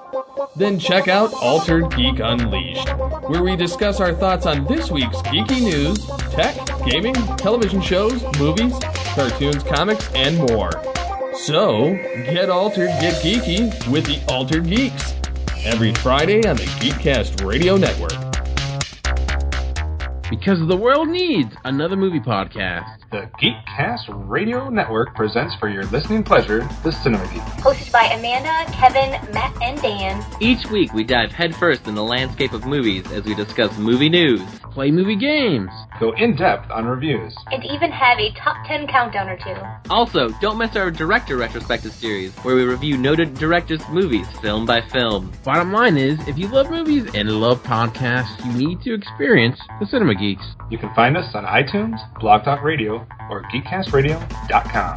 [0.56, 2.90] Then check out Altered Geek Unleashed,
[3.28, 6.58] where we discuss our thoughts on this week's geeky news, tech,
[6.88, 8.74] gaming, television shows, movies,
[9.14, 10.72] cartoons, comics, and more.
[11.36, 11.94] So,
[12.26, 15.14] get altered, get geeky with the Altered Geeks.
[15.66, 18.29] Every Friday on the Geekcast Radio Network.
[20.30, 23.00] Because the world needs another movie podcast.
[23.10, 27.42] The Geekcast Radio Network presents for your listening pleasure the Cinema Geek.
[27.64, 30.24] Hosted by Amanda, Kevin, Matt, and Dan.
[30.40, 34.44] Each week we dive headfirst in the landscape of movies as we discuss movie news,
[34.80, 35.70] play movie games,
[36.00, 37.36] Go in depth on reviews.
[37.48, 39.58] And even have a top 10 countdown or two.
[39.90, 44.80] Also, don't miss our director retrospective series, where we review noted directors' movies film by
[44.80, 45.34] film.
[45.44, 49.86] Bottom line is, if you love movies and love podcasts, you need to experience the
[49.88, 50.46] Cinema Geeks.
[50.70, 54.96] You can find us on iTunes, Blog Talk Radio, or GeekCastRadio.com.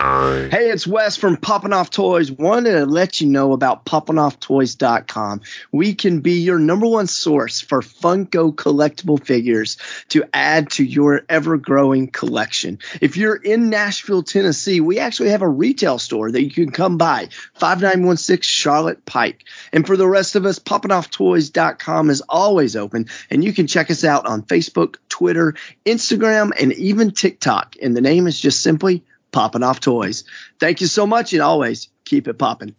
[0.00, 2.30] Hey, it's Wes from Poppin' Off Toys.
[2.30, 5.40] Wanted to let you know about poppinofftoys.com.
[5.72, 9.76] We can be your number one source for Funko collectible figures
[10.10, 12.78] to add to your ever growing collection.
[13.00, 16.96] If you're in Nashville, Tennessee, we actually have a retail store that you can come
[16.96, 19.46] by, 5916 Charlotte Pike.
[19.72, 24.04] And for the rest of us, poppinofftoys.com is always open, and you can check us
[24.04, 27.74] out on Facebook, Twitter, Instagram, and even TikTok.
[27.82, 29.02] And the name is just simply
[29.32, 30.24] Poppin' Off Toys.
[30.58, 32.74] Thank you so much, and always keep it popping.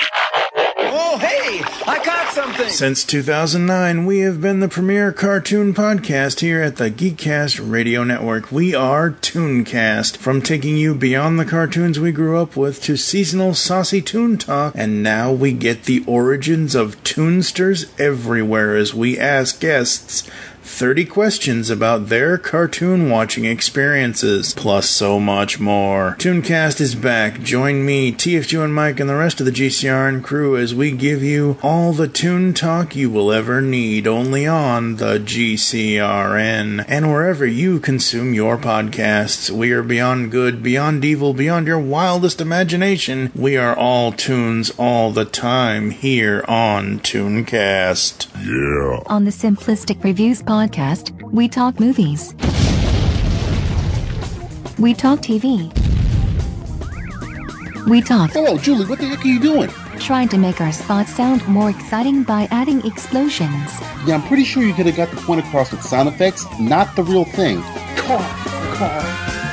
[2.56, 8.50] Since 2009, we have been the premier cartoon podcast here at the Geekcast Radio Network.
[8.50, 13.54] We are Tooncast, from taking you beyond the cartoons we grew up with to seasonal
[13.54, 19.60] saucy toon talk, and now we get the origins of Toonsters everywhere as we ask
[19.60, 20.28] guests
[20.66, 26.16] 30 questions about their cartoon watching experiences, plus so much more.
[26.18, 27.40] Tooncast is back.
[27.40, 31.22] Join me, TFG and Mike, and the rest of the GCRN crew as we give
[31.22, 37.46] you all the toon talk you will ever need only on the GCRN and wherever
[37.46, 39.48] you consume your podcasts.
[39.48, 43.30] We are beyond good, beyond evil, beyond your wildest imagination.
[43.36, 48.26] We are all tunes all the time here on Tooncast.
[48.34, 49.02] Yeah.
[49.06, 50.55] On the Simplistic Reviews podcast,
[51.32, 52.34] we talk movies.
[54.78, 55.70] We talk TV.
[57.86, 58.30] We talk.
[58.30, 59.68] Hello, Julie, what the heck are you doing?
[59.98, 63.70] Trying to make our spots sound more exciting by adding explosions.
[64.06, 66.96] Yeah, I'm pretty sure you could have got the point across with sound effects, not
[66.96, 67.60] the real thing.
[67.96, 68.20] Car,
[68.76, 69.02] car.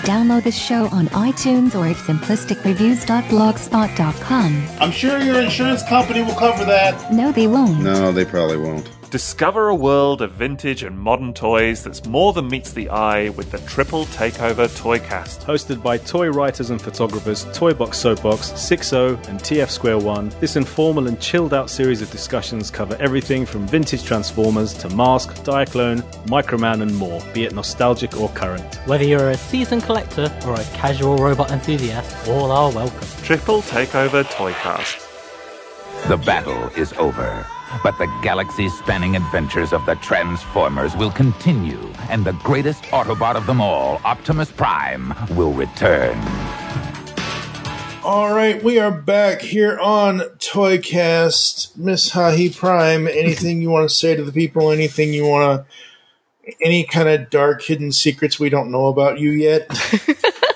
[0.04, 4.68] Download the show on iTunes or at simplisticreviews.blogspot.com.
[4.80, 7.12] I'm sure your insurance company will cover that.
[7.12, 7.82] No, they won't.
[7.82, 8.90] No, they probably won't.
[9.14, 13.52] Discover a world of vintage and modern toys that's more than meets the eye with
[13.52, 15.46] the Triple Takeover Toycast.
[15.46, 21.08] Hosted by toy writers and photographers Toybox Soapbox, 60 and TF Square 1, this informal
[21.08, 26.82] and chilled out series of discussions cover everything from vintage Transformers to Mask, Diaclone, Microman,
[26.82, 28.78] and more, be it nostalgic or current.
[28.88, 33.08] Whether you're a seasoned collector or a casual robot enthusiast, all are welcome.
[33.22, 35.08] Triple Takeover Toycast.
[36.08, 37.46] The battle is over,
[37.82, 41.80] but the galaxy spanning adventures of the Transformers will continue,
[42.10, 46.18] and the greatest Autobot of them all, Optimus Prime, will return.
[48.04, 51.78] All right, we are back here on Toycast.
[51.78, 54.72] Miss Hahi Prime, anything you want to say to the people?
[54.72, 56.54] Anything you want to.
[56.62, 59.70] Any kind of dark hidden secrets we don't know about you yet?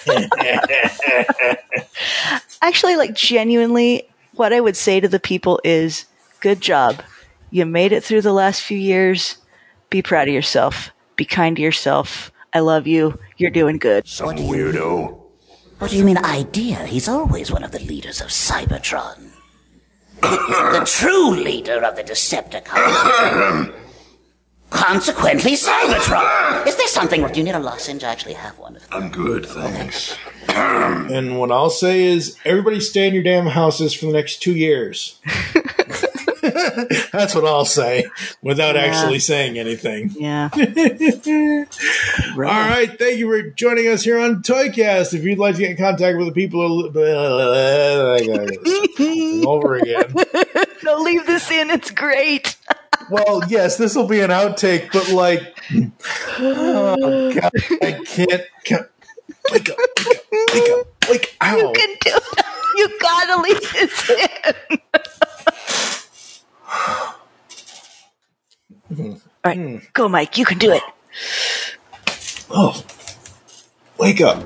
[2.62, 6.06] Actually, like genuinely, what I would say to the people is
[6.40, 7.02] good job.
[7.50, 9.38] You made it through the last few years.
[9.90, 10.92] Be proud of yourself.
[11.16, 12.32] Be kind to yourself.
[12.54, 13.20] I love you.
[13.38, 14.08] You're doing good.
[14.08, 15.20] Some weirdo.
[15.80, 16.86] What do you mean idea?
[16.86, 19.30] He's always one of the leaders of Cybertron.
[20.22, 23.74] the true leader of the Decepticons.
[24.70, 26.68] Consequently, Cybertron.
[26.68, 27.26] Is there something?
[27.28, 28.04] Do you need a lozenge?
[28.04, 28.80] I actually have one.
[28.92, 30.18] I'm good, thanks.
[30.50, 34.56] And what I'll say is, everybody stay in your damn houses for the next two
[34.56, 35.22] years.
[37.12, 38.06] That's what I'll say
[38.42, 38.82] without Yeah.
[38.82, 40.12] actually saying anything.
[40.18, 40.50] Yeah.
[40.54, 40.60] All
[42.42, 42.98] right.
[42.98, 45.14] Thank you for joining us here on Toycast.
[45.14, 46.88] If you'd like to get in contact with the people,
[49.48, 50.14] over again.
[50.84, 51.70] no, leave this in.
[51.70, 52.56] It's great.
[53.10, 55.42] Well, yes, this will be an outtake, but like,
[56.40, 57.52] oh god,
[57.82, 58.42] I can't.
[58.66, 58.88] can't
[59.52, 60.18] wake up, wake up,
[60.54, 61.56] wake up, wake Ow.
[61.58, 62.46] You can do it.
[62.76, 64.28] You gotta leave this in.
[68.90, 69.78] All right, hmm.
[69.94, 70.38] go, Mike.
[70.38, 70.84] You can do it.
[72.50, 72.84] Oh,
[73.98, 74.44] wake up.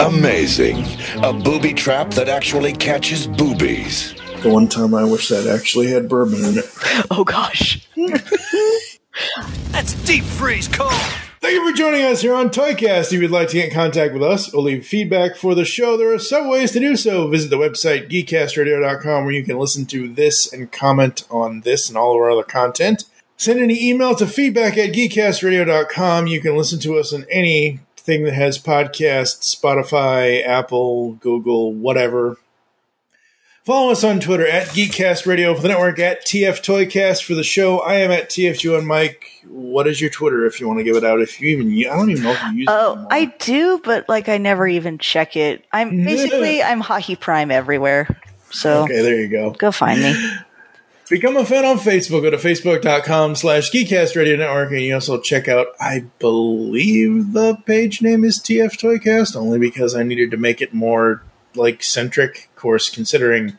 [0.00, 0.84] Amazing.
[1.22, 4.14] A booby trap that actually catches boobies.
[4.42, 6.66] The one time I wish that actually had bourbon in it.
[7.10, 7.88] Oh gosh.
[9.70, 10.92] That's deep freeze cold.
[11.40, 13.12] Thank you for joining us here on Toycast.
[13.12, 15.96] If you'd like to get in contact with us or leave feedback for the show,
[15.96, 17.28] there are several ways to do so.
[17.28, 21.98] Visit the website geekcastradio.com where you can listen to this and comment on this and
[21.98, 23.04] all of our other content.
[23.36, 26.26] Send an email to feedback at geekcastradio.com.
[26.26, 32.38] You can listen to us on anything that has podcasts, Spotify, Apple, Google, whatever.
[33.66, 37.42] Follow us on Twitter at Geekcast Radio for the network, at TF Toycast for the
[37.42, 37.80] show.
[37.80, 39.42] I am at TFG on Mike.
[39.48, 41.20] What is your Twitter if you want to give it out?
[41.20, 44.28] If you even, I don't even know if you use Oh, I do, but like
[44.28, 45.64] I never even check it.
[45.72, 48.06] I'm basically I'm hockey prime everywhere.
[48.52, 49.50] So Okay, there you go.
[49.50, 50.14] Go find me.
[51.10, 52.22] Become a fan on Facebook.
[52.22, 54.70] Go to facebook.com slash Geekcast Radio Network.
[54.70, 59.96] And you also check out, I believe the page name is TF Toycast, only because
[59.96, 61.24] I needed to make it more
[61.56, 62.50] like centric.
[62.56, 63.58] Course, considering,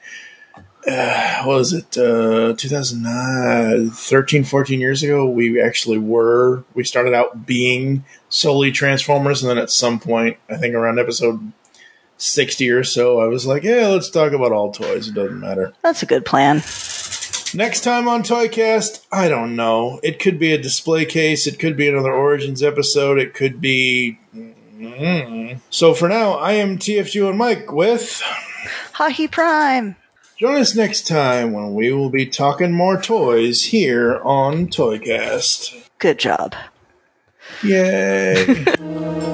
[0.88, 7.14] uh, what was it, uh, 2009, 13, 14 years ago, we actually were, we started
[7.14, 9.42] out being solely Transformers.
[9.42, 11.52] And then at some point, I think around episode
[12.18, 15.08] 60 or so, I was like, yeah, let's talk about all toys.
[15.08, 15.74] It doesn't matter.
[15.84, 16.64] That's a good plan.
[17.54, 20.02] Next time on Toycast, I don't know.
[20.04, 21.48] It could be a display case.
[21.48, 23.18] It could be another Origins episode.
[23.20, 24.20] It could be.
[24.78, 25.60] Mm.
[25.70, 28.22] So for now, I am TFG and Mike with.
[28.94, 29.96] Hockey Prime.
[30.38, 35.90] Join us next time when we will be talking more toys here on Toycast.
[35.98, 36.56] Good job.
[37.64, 38.66] Yay.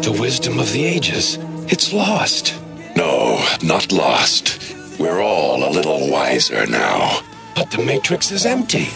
[0.03, 1.38] The wisdom of the ages.
[1.72, 2.60] It's lost.
[2.98, 4.76] No, not lost.
[4.99, 7.22] We're all a little wiser now.
[7.56, 8.88] But the Matrix is empty.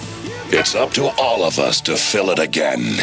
[0.49, 2.99] It's up to all of us to fill it again.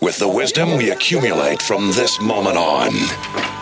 [0.00, 2.90] With the wisdom we accumulate from this moment on.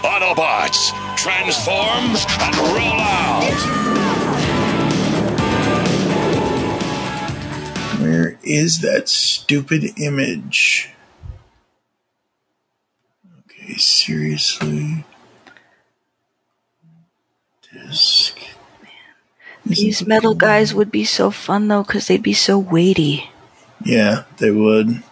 [0.02, 3.94] Autobots, transform and roll out!
[8.00, 10.90] Where is that stupid image?
[13.40, 15.04] Okay, seriously.
[17.72, 18.36] Disc.
[19.64, 23.30] These metal guys would be so fun though, because they'd be so weighty.
[23.84, 25.02] Yeah, they would.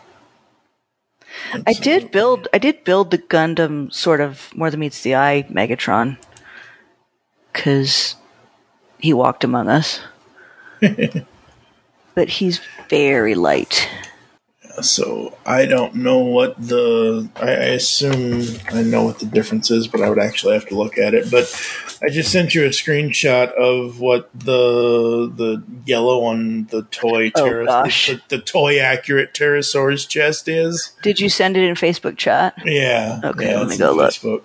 [1.66, 2.48] I did build.
[2.52, 6.16] I did build the Gundam sort of more than meets the eye Megatron,
[7.52, 8.16] because
[8.98, 10.00] he walked among us.
[12.14, 13.88] but he's very light.
[14.80, 17.28] So I don't know what the.
[17.36, 18.42] I, I assume
[18.72, 21.30] I know what the difference is, but I would actually have to look at it.
[21.30, 21.44] But
[22.02, 27.42] I just sent you a screenshot of what the the yellow on the toy Oh,
[27.42, 28.06] pteros- gosh.
[28.08, 30.92] the, the toy accurate Terrorsaur's chest is.
[31.02, 32.54] Did you send it in Facebook chat?
[32.64, 33.20] Yeah.
[33.22, 34.10] Okay, yeah, let me go look.
[34.10, 34.42] Facebook.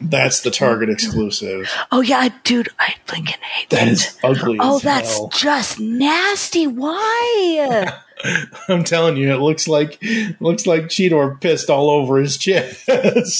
[0.00, 1.70] That's the Target exclusive.
[1.90, 4.58] Oh yeah, dude, I freaking hate That is ugly.
[4.60, 5.28] Oh, that's hell.
[5.28, 6.66] just nasty.
[6.66, 7.92] Why?
[8.68, 10.02] I'm telling you, it looks like
[10.40, 12.88] looks like Cheetor pissed all over his chest.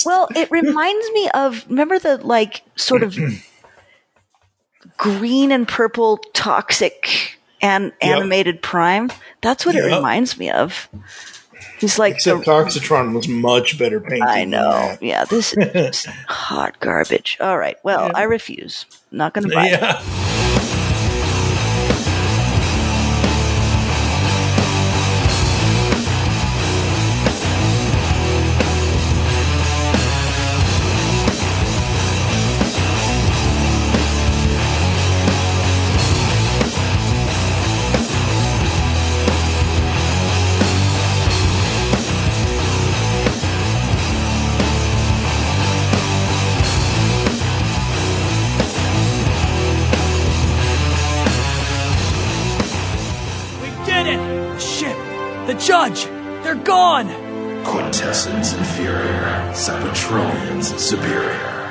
[0.06, 3.16] well, it reminds me of remember the like sort of
[4.96, 8.16] green and purple toxic and Yep.
[8.16, 9.10] animated prime.
[9.40, 10.88] That's what it reminds me of.
[11.78, 14.22] He's like Except Toxitron was much better painted.
[14.22, 14.96] I know.
[15.00, 17.36] Yeah, this is hot garbage.
[17.40, 17.76] All right.
[17.82, 18.86] Well, I refuse.
[19.10, 19.72] Not going to buy it.
[19.72, 20.02] Yeah.
[20.02, 20.35] The
[56.66, 57.06] gone!
[57.64, 61.65] Quintessence inferior, Cybertronians superior.